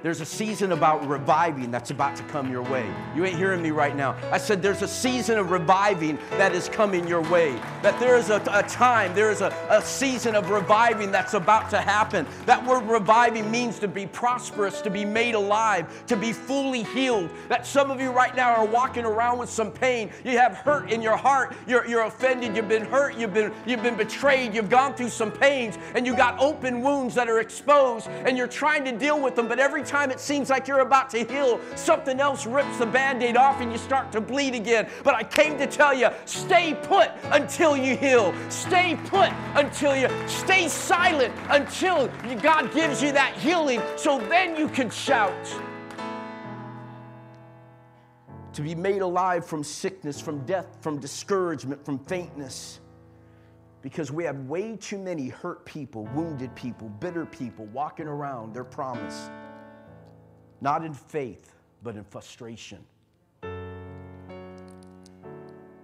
There's 0.00 0.20
a 0.20 0.26
season 0.26 0.70
about 0.70 1.06
reviving 1.08 1.72
that's 1.72 1.90
about 1.90 2.14
to 2.16 2.22
come 2.24 2.52
your 2.52 2.62
way. 2.62 2.88
You 3.16 3.24
ain't 3.24 3.36
hearing 3.36 3.60
me 3.60 3.72
right 3.72 3.96
now. 3.96 4.16
I 4.30 4.38
said 4.38 4.62
there's 4.62 4.82
a 4.82 4.88
season 4.88 5.38
of 5.38 5.50
reviving 5.50 6.18
that 6.32 6.54
is 6.54 6.68
coming 6.68 7.08
your 7.08 7.22
way. 7.22 7.60
That 7.82 7.98
there 7.98 8.16
is 8.16 8.30
a, 8.30 8.40
a 8.52 8.62
time, 8.62 9.12
there 9.14 9.32
is 9.32 9.40
a, 9.40 9.48
a 9.70 9.82
season 9.82 10.36
of 10.36 10.50
reviving 10.50 11.10
that's 11.10 11.34
about 11.34 11.68
to 11.70 11.80
happen. 11.80 12.26
That 12.46 12.64
word 12.64 12.84
reviving 12.84 13.50
means 13.50 13.80
to 13.80 13.88
be 13.88 14.06
prosperous, 14.06 14.80
to 14.82 14.90
be 14.90 15.04
made 15.04 15.34
alive, 15.34 16.06
to 16.06 16.16
be 16.16 16.32
fully 16.32 16.84
healed. 16.84 17.28
That 17.48 17.66
some 17.66 17.90
of 17.90 18.00
you 18.00 18.12
right 18.12 18.36
now 18.36 18.54
are 18.54 18.66
walking 18.66 19.04
around 19.04 19.38
with 19.38 19.50
some 19.50 19.72
pain. 19.72 20.10
You 20.24 20.38
have 20.38 20.58
hurt 20.58 20.92
in 20.92 21.02
your 21.02 21.16
heart. 21.16 21.56
You're, 21.66 21.86
you're 21.88 22.04
offended. 22.04 22.54
You've 22.54 22.68
been 22.68 22.84
hurt. 22.84 23.16
You've 23.16 23.34
been, 23.34 23.52
you've 23.66 23.82
been 23.82 23.96
betrayed. 23.96 24.54
You've 24.54 24.70
gone 24.70 24.94
through 24.94 25.10
some 25.10 25.32
pains 25.32 25.76
and 25.96 26.06
you 26.06 26.14
got 26.14 26.38
open 26.38 26.82
wounds 26.82 27.16
that 27.16 27.28
are 27.28 27.40
exposed 27.40 28.06
and 28.08 28.38
you're 28.38 28.46
trying 28.46 28.84
to 28.84 28.92
deal 28.92 29.20
with 29.20 29.34
them. 29.34 29.48
But 29.48 29.58
every 29.58 29.82
time 29.88 30.10
it 30.10 30.20
seems 30.20 30.50
like 30.50 30.68
you're 30.68 30.80
about 30.80 31.10
to 31.10 31.24
heal, 31.24 31.60
something 31.74 32.20
else 32.20 32.46
rips 32.46 32.76
the 32.78 32.86
band 32.86 33.22
aid 33.22 33.36
off 33.36 33.60
and 33.60 33.72
you 33.72 33.78
start 33.78 34.12
to 34.12 34.20
bleed 34.20 34.54
again. 34.54 34.88
But 35.02 35.14
I 35.14 35.24
came 35.24 35.58
to 35.58 35.66
tell 35.66 35.94
you 35.94 36.10
stay 36.26 36.74
put 36.82 37.10
until 37.24 37.76
you 37.76 37.96
heal. 37.96 38.34
Stay 38.50 38.98
put 39.06 39.30
until 39.54 39.96
you 39.96 40.08
stay 40.28 40.68
silent 40.68 41.34
until 41.48 42.08
God 42.42 42.72
gives 42.72 43.02
you 43.02 43.12
that 43.12 43.34
healing 43.38 43.80
so 43.96 44.18
then 44.18 44.56
you 44.56 44.68
can 44.68 44.90
shout. 44.90 45.34
To 48.52 48.62
be 48.62 48.74
made 48.74 49.02
alive 49.02 49.46
from 49.46 49.64
sickness, 49.64 50.20
from 50.20 50.44
death, 50.44 50.66
from 50.80 50.98
discouragement, 50.98 51.84
from 51.84 51.98
faintness 52.00 52.80
because 53.80 54.10
we 54.10 54.24
have 54.24 54.36
way 54.40 54.76
too 54.76 54.98
many 54.98 55.28
hurt 55.28 55.64
people, 55.64 56.06
wounded 56.14 56.54
people, 56.56 56.88
bitter 56.88 57.24
people 57.24 57.66
walking 57.66 58.08
around 58.08 58.52
their 58.52 58.64
promise 58.64 59.30
not 60.60 60.84
in 60.84 60.94
faith, 60.94 61.52
but 61.82 61.96
in 61.96 62.04
frustration. 62.04 62.78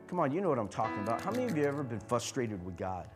Come 0.07 0.21
on, 0.21 0.33
you 0.33 0.41
know 0.41 0.49
what 0.49 0.59
I'm 0.59 0.69
talking 0.69 1.03
about. 1.03 1.21
How 1.21 1.31
many 1.31 1.45
of 1.45 1.57
you 1.57 1.65
ever 1.65 1.83
been 1.83 2.01
frustrated 2.01 2.65
with 2.65 2.77
God? 2.77 3.09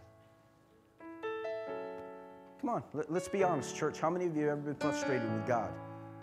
Come 2.61 2.71
on, 2.71 2.83
let, 2.92 3.11
us 3.11 3.29
be 3.29 3.44
honest, 3.44 3.77
church. 3.77 4.01
How 4.01 4.11
many 4.11 4.27
of 4.27 4.37
you 4.37 4.47
have 4.47 4.59
ever 4.59 4.73
been 4.73 4.75
frustrated 4.75 5.33
with 5.33 5.47
God? 5.47 5.71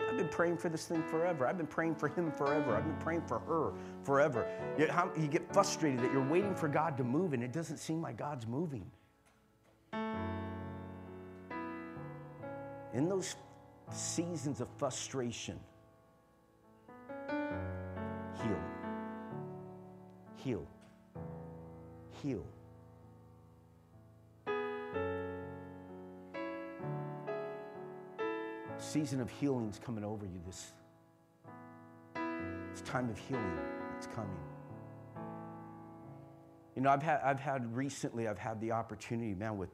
I've 0.06 0.18
been 0.18 0.28
praying 0.28 0.58
for 0.58 0.68
this 0.68 0.84
thing 0.84 1.02
forever. 1.04 1.46
I've 1.46 1.56
been 1.56 1.66
praying 1.66 1.94
for 1.94 2.08
him 2.08 2.30
forever. 2.30 2.76
I've 2.76 2.84
been 2.84 2.98
praying 2.98 3.22
for 3.22 3.38
her 3.40 3.72
forever. 4.02 4.46
You, 4.78 4.86
how, 4.88 5.10
you 5.16 5.28
get 5.28 5.50
frustrated 5.52 6.00
that 6.00 6.12
you're 6.12 6.28
waiting 6.28 6.54
for 6.54 6.68
God 6.68 6.96
to 6.98 7.04
move 7.04 7.32
and 7.32 7.42
it 7.42 7.52
doesn't 7.52 7.78
seem 7.78 8.02
like 8.02 8.16
God's 8.16 8.46
moving. 8.46 8.84
In 12.94 13.08
those 13.08 13.36
seasons 13.90 14.60
of 14.60 14.68
frustration, 14.78 15.58
heal. 18.42 18.60
Heal. 20.36 20.66
Heal. 22.22 22.44
Season 28.78 29.20
of 29.20 29.30
healing's 29.30 29.78
coming 29.78 30.04
over 30.04 30.24
you 30.24 30.40
this. 30.46 30.72
It's 32.70 32.82
time 32.82 33.08
of 33.08 33.18
healing. 33.18 33.58
It's 33.96 34.06
coming. 34.06 34.36
You 36.76 36.82
know, 36.82 36.90
I've 36.90 37.02
had, 37.02 37.20
I've 37.24 37.40
had 37.40 37.74
recently, 37.74 38.28
I've 38.28 38.38
had 38.38 38.60
the 38.60 38.72
opportunity, 38.72 39.34
man, 39.34 39.56
with 39.56 39.70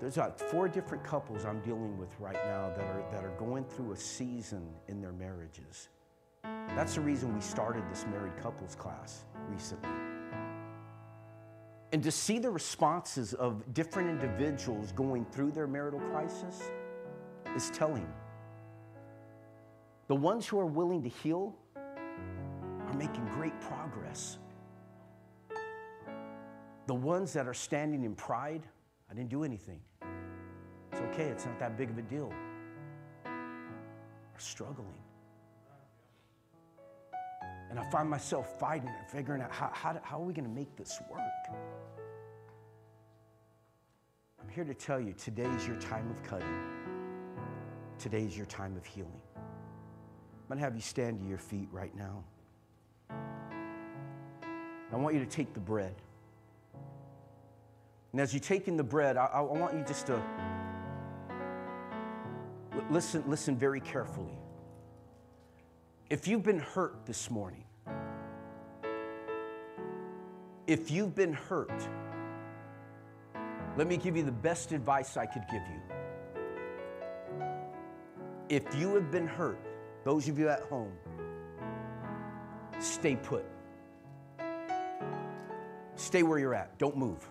there's 0.00 0.16
like 0.16 0.38
four 0.38 0.66
different 0.66 1.04
couples 1.04 1.44
I'm 1.44 1.60
dealing 1.60 1.98
with 1.98 2.08
right 2.18 2.38
now 2.46 2.70
that 2.74 2.84
are, 2.84 3.04
that 3.12 3.22
are 3.22 3.36
going 3.38 3.64
through 3.64 3.92
a 3.92 3.96
season 3.96 4.66
in 4.88 5.00
their 5.00 5.12
marriages. 5.12 5.90
That's 6.42 6.94
the 6.94 7.02
reason 7.02 7.34
we 7.34 7.40
started 7.42 7.84
this 7.90 8.06
married 8.06 8.36
couples 8.40 8.74
class 8.74 9.24
recently. 9.50 9.90
And 11.92 12.02
to 12.02 12.10
see 12.10 12.38
the 12.38 12.48
responses 12.48 13.34
of 13.34 13.74
different 13.74 14.08
individuals 14.08 14.92
going 14.92 15.26
through 15.26 15.50
their 15.50 15.66
marital 15.66 16.00
crisis 16.00 16.62
is 17.54 17.68
telling. 17.70 18.06
The 20.06 20.14
ones 20.14 20.46
who 20.46 20.58
are 20.58 20.66
willing 20.66 21.02
to 21.02 21.08
heal 21.08 21.54
are 21.76 22.94
making 22.96 23.26
great 23.26 23.60
progress. 23.60 24.38
The 26.86 26.94
ones 26.94 27.32
that 27.34 27.46
are 27.46 27.54
standing 27.54 28.04
in 28.04 28.14
pride, 28.14 28.62
I 29.10 29.14
didn't 29.14 29.28
do 29.28 29.44
anything. 29.44 29.80
It's 31.00 31.14
okay, 31.14 31.28
it's 31.28 31.46
not 31.46 31.58
that 31.58 31.76
big 31.78 31.90
of 31.90 31.98
a 31.98 32.02
deal. 32.02 32.32
Are 33.24 34.38
struggling. 34.38 34.88
And 37.70 37.78
I 37.78 37.88
find 37.90 38.10
myself 38.10 38.58
fighting 38.58 38.88
and 38.88 39.08
figuring 39.08 39.42
out 39.42 39.52
how, 39.52 39.70
how, 39.72 40.00
how 40.02 40.20
are 40.20 40.24
we 40.24 40.32
going 40.32 40.48
to 40.48 40.54
make 40.54 40.74
this 40.76 41.00
work? 41.10 41.20
I'm 44.42 44.48
here 44.48 44.64
to 44.64 44.74
tell 44.74 45.00
you 45.00 45.12
today's 45.12 45.66
your 45.66 45.76
time 45.76 46.10
of 46.10 46.22
cutting. 46.22 46.48
Today's 47.98 48.36
your 48.36 48.46
time 48.46 48.76
of 48.76 48.84
healing. 48.84 49.20
I'm 49.36 50.48
going 50.48 50.58
to 50.58 50.64
have 50.64 50.74
you 50.74 50.82
stand 50.82 51.20
to 51.20 51.26
your 51.28 51.38
feet 51.38 51.68
right 51.70 51.94
now. 51.94 52.24
I 54.92 54.96
want 54.96 55.14
you 55.14 55.20
to 55.20 55.30
take 55.30 55.54
the 55.54 55.60
bread. 55.60 55.94
And 58.10 58.20
as 58.20 58.34
you're 58.34 58.40
taking 58.40 58.76
the 58.76 58.82
bread, 58.82 59.16
I, 59.16 59.26
I 59.26 59.40
want 59.40 59.74
you 59.74 59.84
just 59.86 60.08
to 60.08 60.20
listen, 62.90 63.22
listen 63.26 63.56
very 63.56 63.80
carefully. 63.80 64.38
If 66.10 66.26
you've 66.26 66.42
been 66.42 66.58
hurt 66.58 67.06
this 67.06 67.30
morning, 67.30 67.64
if 70.66 70.90
you've 70.90 71.14
been 71.14 71.32
hurt, 71.32 71.88
let 73.76 73.86
me 73.86 73.96
give 73.96 74.16
you 74.16 74.24
the 74.24 74.32
best 74.32 74.72
advice 74.72 75.16
I 75.16 75.26
could 75.26 75.44
give 75.50 75.62
you. 75.62 75.80
If 78.48 78.74
you 78.74 78.94
have 78.96 79.12
been 79.12 79.28
hurt, 79.28 79.60
those 80.04 80.28
of 80.28 80.38
you 80.38 80.48
at 80.48 80.62
home, 80.62 80.92
stay 82.80 83.14
put. 83.14 83.44
Stay 85.94 86.24
where 86.24 86.38
you're 86.38 86.54
at. 86.54 86.76
Don't 86.78 86.96
move. 86.96 87.28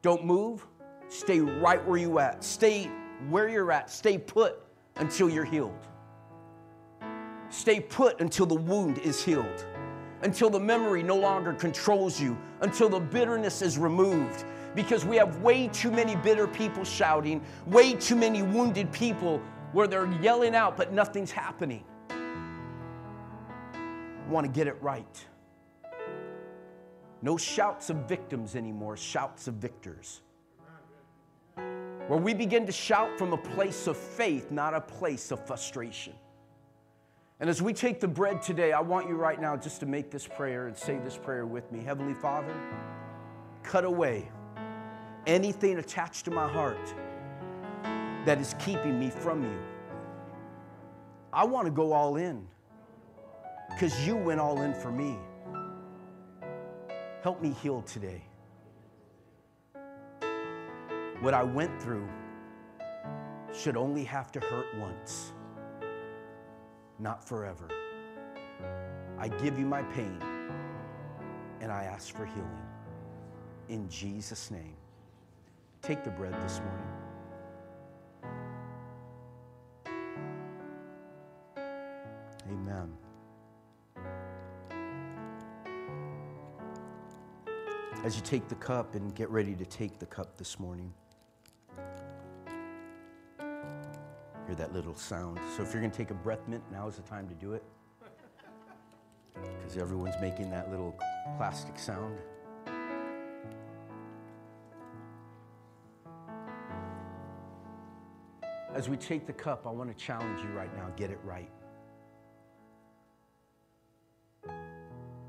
Don't 0.00 0.24
move. 0.24 0.66
Stay 1.08 1.38
right 1.38 1.86
where 1.86 1.98
you 1.98 2.18
at. 2.18 2.42
Stay 2.42 2.90
where 3.28 3.48
you're 3.48 3.72
at. 3.72 3.90
Stay 3.90 4.18
put 4.18 4.62
until 4.96 5.28
you're 5.28 5.44
healed. 5.44 5.86
Stay 7.50 7.80
put 7.80 8.20
until 8.20 8.46
the 8.46 8.54
wound 8.54 8.98
is 8.98 9.22
healed. 9.22 9.66
Until 10.22 10.48
the 10.48 10.60
memory 10.60 11.02
no 11.02 11.16
longer 11.16 11.52
controls 11.52 12.20
you. 12.20 12.36
Until 12.60 12.88
the 12.88 13.00
bitterness 13.00 13.60
is 13.60 13.78
removed. 13.78 14.44
Because 14.74 15.04
we 15.04 15.16
have 15.16 15.38
way 15.42 15.68
too 15.68 15.90
many 15.90 16.16
bitter 16.16 16.46
people 16.46 16.84
shouting, 16.84 17.42
way 17.66 17.92
too 17.92 18.16
many 18.16 18.42
wounded 18.42 18.90
people 18.90 19.42
where 19.72 19.86
they're 19.86 20.10
yelling 20.22 20.54
out, 20.54 20.76
but 20.76 20.92
nothing's 20.92 21.30
happening. 21.30 21.84
Want 24.28 24.46
to 24.46 24.52
get 24.52 24.66
it 24.66 24.80
right. 24.80 25.26
No 27.20 27.36
shouts 27.36 27.90
of 27.90 27.96
victims 28.08 28.56
anymore, 28.56 28.96
shouts 28.96 29.46
of 29.46 29.54
victors. 29.54 30.22
Where 32.08 32.18
we 32.18 32.34
begin 32.34 32.66
to 32.66 32.72
shout 32.72 33.16
from 33.16 33.32
a 33.32 33.38
place 33.38 33.86
of 33.86 33.96
faith, 33.96 34.50
not 34.50 34.74
a 34.74 34.80
place 34.80 35.30
of 35.30 35.46
frustration. 35.46 36.14
And 37.40 37.48
as 37.48 37.60
we 37.60 37.72
take 37.72 38.00
the 38.00 38.08
bread 38.08 38.42
today, 38.42 38.72
I 38.72 38.80
want 38.80 39.08
you 39.08 39.16
right 39.16 39.40
now 39.40 39.56
just 39.56 39.80
to 39.80 39.86
make 39.86 40.10
this 40.10 40.26
prayer 40.26 40.68
and 40.68 40.76
say 40.76 40.98
this 40.98 41.16
prayer 41.16 41.46
with 41.46 41.70
me. 41.72 41.82
Heavenly 41.82 42.14
Father, 42.14 42.54
cut 43.62 43.84
away 43.84 44.30
anything 45.26 45.78
attached 45.78 46.24
to 46.26 46.30
my 46.30 46.48
heart 46.48 46.94
that 48.24 48.38
is 48.40 48.54
keeping 48.58 48.98
me 48.98 49.10
from 49.10 49.42
you. 49.42 49.58
I 51.32 51.44
want 51.44 51.66
to 51.66 51.72
go 51.72 51.92
all 51.92 52.16
in 52.16 52.46
because 53.70 54.06
you 54.06 54.16
went 54.16 54.40
all 54.40 54.60
in 54.62 54.74
for 54.74 54.92
me. 54.92 55.18
Help 57.22 57.40
me 57.40 57.54
heal 57.62 57.82
today. 57.82 58.22
What 61.22 61.34
I 61.34 61.44
went 61.44 61.80
through 61.80 62.08
should 63.54 63.76
only 63.76 64.02
have 64.02 64.32
to 64.32 64.40
hurt 64.40 64.66
once, 64.76 65.30
not 66.98 67.22
forever. 67.22 67.68
I 69.20 69.28
give 69.28 69.56
you 69.56 69.64
my 69.64 69.82
pain 69.82 70.18
and 71.60 71.70
I 71.70 71.84
ask 71.84 72.12
for 72.12 72.26
healing. 72.26 72.66
In 73.68 73.88
Jesus' 73.88 74.50
name. 74.50 74.74
Take 75.80 76.02
the 76.02 76.10
bread 76.10 76.34
this 76.42 76.60
morning. 76.60 76.88
Amen. 82.50 82.92
as 88.04 88.16
you 88.16 88.22
take 88.22 88.48
the 88.48 88.56
cup 88.56 88.96
and 88.96 89.14
get 89.14 89.30
ready 89.30 89.54
to 89.54 89.64
take 89.64 90.00
the 90.00 90.06
cup 90.06 90.36
this 90.36 90.58
morning. 90.58 90.92
Hear 94.52 94.66
that 94.66 94.74
little 94.74 94.94
sound. 94.94 95.38
So 95.56 95.62
if 95.62 95.72
you're 95.72 95.80
going 95.80 95.90
to 95.90 95.96
take 95.96 96.10
a 96.10 96.14
breath 96.14 96.46
mint, 96.46 96.62
now 96.70 96.86
is 96.86 96.96
the 96.96 97.02
time 97.02 97.26
to 97.26 97.34
do 97.34 97.54
it. 97.54 97.64
Because 99.32 99.78
everyone's 99.78 100.16
making 100.20 100.50
that 100.50 100.70
little 100.70 100.94
plastic 101.38 101.78
sound. 101.78 102.18
As 108.74 108.90
we 108.90 108.98
take 108.98 109.26
the 109.26 109.32
cup, 109.32 109.66
I 109.66 109.70
want 109.70 109.88
to 109.88 110.04
challenge 110.04 110.42
you 110.42 110.50
right 110.50 110.76
now 110.76 110.90
get 110.98 111.10
it 111.10 111.20
right. 111.24 111.48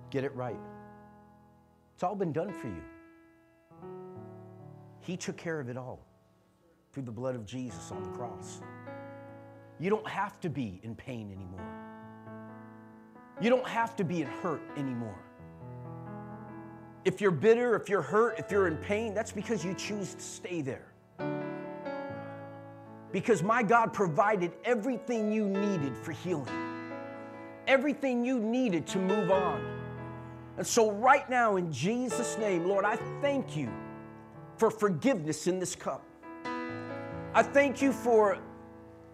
Get 0.09 0.25
it 0.25 0.35
right. 0.35 0.59
It's 1.93 2.03
all 2.03 2.15
been 2.15 2.33
done 2.33 2.51
for 2.51 2.67
you. 2.67 2.83
He 4.99 5.15
took 5.15 5.37
care 5.37 5.61
of 5.61 5.69
it 5.69 5.77
all 5.77 6.05
through 6.91 7.03
the 7.03 7.11
blood 7.11 7.35
of 7.35 7.45
Jesus 7.45 7.89
on 7.89 8.03
the 8.03 8.09
cross. 8.09 8.59
You 9.83 9.89
don't 9.89 10.07
have 10.07 10.39
to 10.39 10.49
be 10.49 10.79
in 10.83 10.95
pain 10.95 11.29
anymore. 11.29 11.67
You 13.41 13.49
don't 13.49 13.67
have 13.67 13.97
to 13.97 14.05
be 14.05 14.21
in 14.21 14.29
hurt 14.29 14.61
anymore. 14.77 15.19
If 17.03 17.19
you're 17.19 17.31
bitter, 17.31 17.75
if 17.75 17.89
you're 17.89 18.01
hurt, 18.01 18.39
if 18.39 18.49
you're 18.49 18.69
in 18.69 18.77
pain, 18.77 19.13
that's 19.13 19.33
because 19.33 19.65
you 19.65 19.73
choose 19.73 20.13
to 20.13 20.21
stay 20.21 20.61
there. 20.61 20.87
Because 23.11 23.43
my 23.43 23.61
God 23.61 23.91
provided 23.91 24.53
everything 24.63 25.33
you 25.33 25.49
needed 25.49 25.97
for 25.97 26.13
healing, 26.13 26.47
everything 27.67 28.23
you 28.23 28.39
needed 28.39 28.87
to 28.87 28.99
move 28.99 29.31
on. 29.31 29.61
And 30.55 30.65
so, 30.65 30.91
right 30.91 31.29
now, 31.29 31.57
in 31.57 31.73
Jesus' 31.73 32.37
name, 32.37 32.65
Lord, 32.69 32.85
I 32.85 32.95
thank 33.21 33.57
you 33.57 33.69
for 34.55 34.71
forgiveness 34.71 35.45
in 35.47 35.59
this 35.59 35.75
cup. 35.75 36.05
I 37.35 37.43
thank 37.43 37.81
you 37.81 37.91
for 37.91 38.39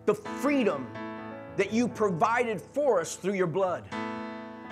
the 0.09 0.15
freedom 0.15 0.87
that 1.55 1.71
you 1.71 1.87
provided 1.87 2.59
for 2.59 2.99
us 2.99 3.15
through 3.15 3.35
your 3.35 3.45
blood. 3.45 3.83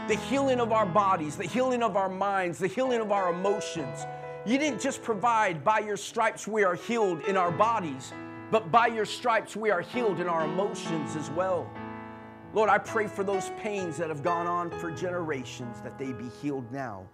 The 0.08 0.16
healing 0.16 0.60
of 0.60 0.72
our 0.72 0.88
bodies, 0.88 1.36
the 1.36 1.46
healing 1.46 1.84
of 1.84 1.96
our 1.96 2.10
minds, 2.10 2.58
the 2.58 2.66
healing 2.66 3.02
of 3.02 3.12
our 3.12 3.32
emotions. 3.32 4.08
You 4.48 4.58
didn't 4.58 4.82
just 4.82 5.04
provide 5.04 5.64
by 5.64 5.78
your 5.78 5.96
stripes 5.96 6.48
we 6.48 6.64
are 6.64 6.74
healed 6.74 7.22
in 7.28 7.38
our 7.38 7.52
bodies, 7.52 8.14
but 8.50 8.72
by 8.72 8.88
your 8.88 9.06
stripes 9.06 9.56
we 9.56 9.70
are 9.70 9.82
healed 9.82 10.20
in 10.20 10.28
our 10.28 10.46
emotions 10.46 11.16
as 11.16 11.30
well. 11.30 11.70
Lord, 12.56 12.72
I 12.72 12.80
pray 12.80 13.06
for 13.06 13.24
those 13.24 13.52
pains 13.60 13.96
that 13.98 14.10
have 14.10 14.24
gone 14.24 14.48
on 14.48 14.72
for 14.80 14.90
generations 14.90 15.82
that 15.82 16.00
they 16.00 16.14
be 16.14 16.30
healed 16.42 16.72
now 16.72 17.08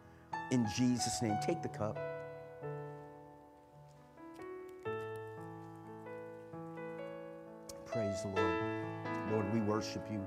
in 0.50 0.66
Jesus' 0.78 1.22
name. 1.22 1.38
Take 1.46 1.62
the 1.62 1.68
cup. 1.68 1.98
Praise 7.94 8.24
the 8.24 8.30
Lord. 8.30 8.64
Lord, 9.32 9.54
we 9.54 9.62
worship 9.62 10.04
you. 10.12 10.26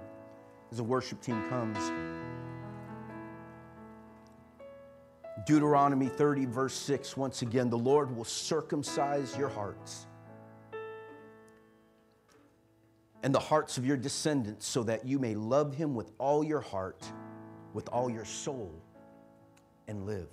As 0.71 0.77
the 0.77 0.85
worship 0.85 1.21
team 1.21 1.43
comes, 1.49 1.77
Deuteronomy 5.47 6.07
30, 6.07 6.47
verse 6.47 6.75
6, 6.75 7.17
once 7.17 7.43
again, 7.43 7.69
the 7.69 7.77
Lord 7.77 8.17
will 8.17 8.25
circumcise 8.25 9.37
your 9.37 9.49
hearts 9.49 10.07
and 13.25 13.35
the 13.35 13.41
hearts 13.41 13.79
of 13.79 13.85
your 13.85 13.97
descendants, 13.97 14.65
so 14.65 14.85
that 14.85 15.05
you 15.05 15.19
may 15.19 15.35
love 15.35 15.75
him 15.75 15.97
with 15.97 16.13
all 16.19 16.45
your 16.45 16.61
heart, 16.61 17.05
with 17.75 17.89
all 17.89 18.09
your 18.09 18.25
soul, 18.25 18.73
and 19.89 20.07
live. 20.07 20.29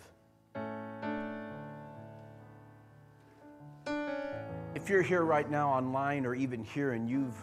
If 4.83 4.89
you're 4.89 5.01
here 5.01 5.23
right 5.23 5.49
now 5.49 5.69
online 5.69 6.25
or 6.25 6.35
even 6.35 6.61
here 6.61 6.91
and 6.91 7.09
you've 7.09 7.37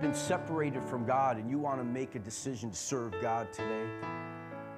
been 0.00 0.14
separated 0.14 0.82
from 0.82 1.04
God 1.04 1.36
and 1.36 1.50
you 1.50 1.58
want 1.58 1.78
to 1.80 1.84
make 1.84 2.14
a 2.14 2.18
decision 2.18 2.70
to 2.70 2.76
serve 2.76 3.12
God 3.20 3.52
today, 3.52 3.84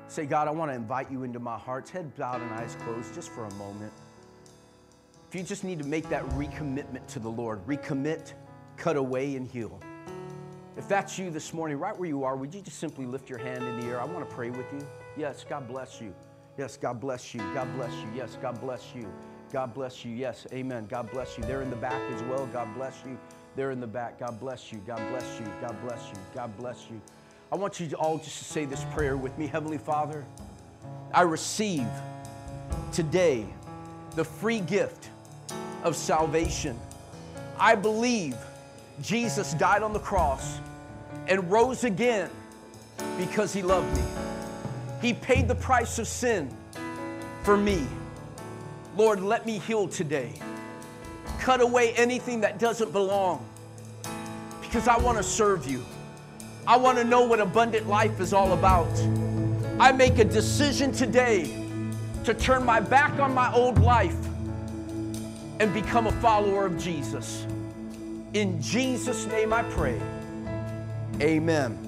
say, 0.09 0.27
God, 0.27 0.49
I 0.49 0.51
want 0.51 0.73
to 0.73 0.75
invite 0.75 1.09
you 1.09 1.23
into 1.23 1.39
my 1.39 1.57
heart. 1.57 1.89
Head 1.89 2.17
bowed 2.17 2.43
and 2.43 2.51
eyes 2.55 2.77
closed 2.81 3.15
just 3.15 3.31
for 3.31 3.45
a 3.45 3.55
moment. 3.55 3.93
If 5.29 5.37
you 5.37 5.45
just 5.45 5.63
need 5.63 5.79
to 5.79 5.87
make 5.87 6.09
that 6.09 6.25
recommitment 6.31 7.07
to 7.13 7.21
the 7.21 7.29
Lord, 7.29 7.65
recommit 7.65 8.33
cut 8.77 8.97
away 8.97 9.37
and 9.37 9.47
heal. 9.47 9.79
If 10.77 10.89
that's 10.89 11.17
you 11.17 11.31
this 11.31 11.55
morning, 11.55 11.79
right 11.79 11.97
where 11.97 12.09
you 12.09 12.25
are, 12.25 12.35
would 12.35 12.53
you 12.53 12.61
just 12.61 12.81
simply 12.81 13.07
lift 13.07 13.31
your 13.31 13.39
hand 13.39 13.63
in 13.63 13.79
the 13.79 13.87
air? 13.87 14.01
I 14.01 14.05
want 14.05 14.29
to 14.29 14.35
pray 14.35 14.51
with 14.51 14.67
you. 14.73 14.85
Yes, 15.17 15.47
God 15.49 15.69
bless 15.69 16.01
you. 16.01 16.13
Yes, 16.57 16.77
God 16.77 16.99
bless 16.99 17.35
you. 17.35 17.41
God 17.55 17.73
bless 17.77 17.93
you. 17.93 18.09
Yes, 18.17 18.37
God 18.43 18.61
bless 18.61 18.97
you. 18.97 19.09
God 19.53 19.75
bless 19.75 20.05
you. 20.05 20.15
Yes, 20.15 20.47
amen. 20.53 20.87
God 20.89 21.11
bless 21.11 21.39
you. 21.39 21.45
They're 21.45 21.63
in 21.63 21.71
the 21.71 21.77
back 21.77 22.01
as 22.15 22.23
well. 22.25 22.47
God 22.47 22.69
bless 22.75 22.95
you. 23.05 23.19
They're 23.57 23.71
in 23.71 23.81
the 23.81 23.87
back. 23.87 24.19
God 24.19 24.39
bless 24.39 24.73
you. 24.73 24.79
God 24.87 25.01
bless 25.11 25.41
you. 25.41 25.47
God 25.61 25.77
bless 25.83 26.09
you. 26.09 26.21
God 26.35 26.57
bless 26.59 26.87
you. 26.91 27.01
I 27.51 27.57
want 27.57 27.81
you 27.81 27.91
all 27.97 28.19
just 28.19 28.39
to 28.39 28.45
say 28.45 28.67
this 28.67 28.85
prayer 28.93 29.17
with 29.17 29.37
me. 29.39 29.47
Heavenly 29.47 29.79
Father, 29.79 30.25
I 31.13 31.23
receive 31.23 31.89
today 32.93 33.47
the 34.17 34.25
free 34.25 34.61
gift 34.61 35.09
of 35.83 35.97
salvation. 35.97 36.79
I 37.59 37.75
believe 37.75 38.37
Jesus 39.01 39.55
died 39.55 39.83
on 39.83 39.93
the 39.93 39.99
cross 39.99 40.61
and 41.27 41.51
rose 41.51 41.85
again 41.85 42.31
because 43.19 43.53
he 43.53 43.63
loved 43.63 43.97
me. 43.97 44.03
He 45.01 45.15
paid 45.15 45.49
the 45.49 45.55
price 45.55 45.99
of 45.99 46.07
sin 46.07 46.55
for 47.43 47.57
me. 47.57 47.87
Lord, 48.99 49.21
let 49.21 49.47
me 49.47 49.59
heal 49.59 49.87
today. 49.87 50.33
Cut 51.39 51.61
away 51.61 51.93
anything 51.93 52.41
that 52.41 52.59
doesn't 52.59 52.91
belong 52.91 53.49
because 54.61 54.89
I 54.89 54.99
want 54.99 55.17
to 55.19 55.23
serve 55.23 55.71
you. 55.71 55.85
I 56.67 56.77
want 56.77 56.99
to 56.99 57.05
know 57.05 57.25
what 57.25 57.39
abundant 57.39 57.87
life 57.87 58.19
is 58.19 58.33
all 58.33 58.55
about. 58.55 58.89
I 59.79 59.93
make 59.93 60.19
a 60.19 60.25
decision 60.25 60.91
today 60.91 61.65
to 62.25 62.35
turn 62.35 62.65
my 62.65 62.81
back 62.81 63.21
on 63.21 63.33
my 63.33 63.55
old 63.55 63.79
life 63.79 64.17
and 65.61 65.73
become 65.73 66.09
a 66.09 66.13
follower 66.21 66.67
of 66.67 66.77
Jesus. 66.77 67.47
In 68.35 68.61
Jesus' 68.61 69.27
name 69.27 69.53
I 69.53 69.63
pray. 69.63 70.01
Amen. 71.21 71.79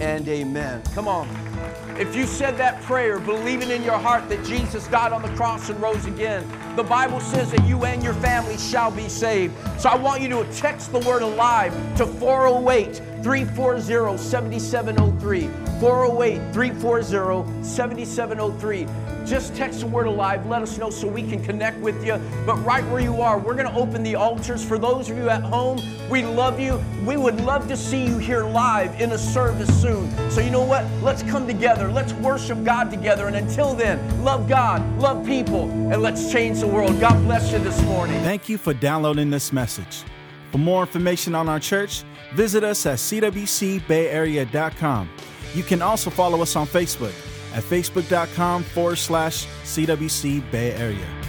and 0.00 0.26
amen. 0.26 0.82
Come 0.94 1.06
on. 1.06 1.49
If 1.98 2.16
you 2.16 2.26
said 2.26 2.56
that 2.56 2.80
prayer, 2.82 3.18
believing 3.18 3.70
in 3.70 3.82
your 3.82 3.98
heart 3.98 4.28
that 4.30 4.44
Jesus 4.44 4.88
died 4.88 5.12
on 5.12 5.20
the 5.20 5.28
cross 5.36 5.68
and 5.68 5.80
rose 5.82 6.06
again, 6.06 6.50
the 6.74 6.82
Bible 6.82 7.20
says 7.20 7.50
that 7.50 7.66
you 7.66 7.84
and 7.84 8.02
your 8.02 8.14
family 8.14 8.56
shall 8.56 8.90
be 8.90 9.08
saved. 9.08 9.54
So 9.78 9.90
I 9.90 9.96
want 9.96 10.22
you 10.22 10.28
to 10.28 10.44
text 10.52 10.92
the 10.92 11.00
word 11.00 11.22
alive 11.22 11.72
to 11.96 12.06
408 12.06 12.96
340 13.22 14.16
7703. 14.16 15.48
408 15.80 16.52
340 16.52 17.62
7703 17.62 18.86
just 19.30 19.54
text 19.54 19.80
the 19.80 19.86
word 19.86 20.06
alive. 20.06 20.44
Let 20.46 20.62
us 20.62 20.76
know 20.76 20.90
so 20.90 21.06
we 21.06 21.22
can 21.22 21.42
connect 21.42 21.78
with 21.78 22.04
you. 22.04 22.20
But 22.44 22.56
right 22.64 22.84
where 22.88 23.00
you 23.00 23.20
are, 23.20 23.38
we're 23.38 23.54
going 23.54 23.68
to 23.68 23.74
open 23.74 24.02
the 24.02 24.16
altars. 24.16 24.64
For 24.64 24.78
those 24.78 25.08
of 25.08 25.16
you 25.16 25.28
at 25.28 25.42
home, 25.42 25.80
we 26.10 26.24
love 26.24 26.58
you. 26.58 26.82
We 27.04 27.16
would 27.16 27.40
love 27.42 27.68
to 27.68 27.76
see 27.76 28.04
you 28.04 28.18
here 28.18 28.44
live 28.44 29.00
in 29.00 29.12
a 29.12 29.18
service 29.18 29.70
soon. 29.80 30.10
So, 30.30 30.40
you 30.40 30.50
know 30.50 30.64
what? 30.64 30.84
Let's 31.02 31.22
come 31.22 31.46
together. 31.50 31.90
Let's 31.90 32.12
worship 32.14 32.64
God 32.64 32.90
together. 32.90 33.26
And 33.26 33.36
until 33.36 33.74
then, 33.74 34.24
love 34.24 34.48
God, 34.48 34.98
love 34.98 35.26
people, 35.26 35.68
and 35.70 36.00
let's 36.00 36.32
change 36.32 36.60
the 36.60 36.66
world. 36.66 36.98
God 37.00 37.22
bless 37.24 37.52
you 37.52 37.58
this 37.58 37.82
morning. 37.82 38.22
Thank 38.22 38.48
you 38.48 38.56
for 38.58 38.72
downloading 38.72 39.28
this 39.30 39.52
message. 39.52 40.04
For 40.52 40.58
more 40.58 40.82
information 40.82 41.34
on 41.34 41.48
our 41.48 41.58
church, 41.60 42.04
visit 42.34 42.62
us 42.64 42.84
at 42.86 42.98
cwcbayarea.com. 42.98 45.10
You 45.54 45.62
can 45.62 45.80
also 45.82 46.10
follow 46.10 46.42
us 46.42 46.56
on 46.56 46.66
Facebook 46.66 47.14
at 47.54 47.62
facebook.com 47.64 48.62
forward 48.62 48.96
slash 48.96 49.46
CWC 49.64 50.50
Bay 50.50 50.72
Area. 50.74 51.19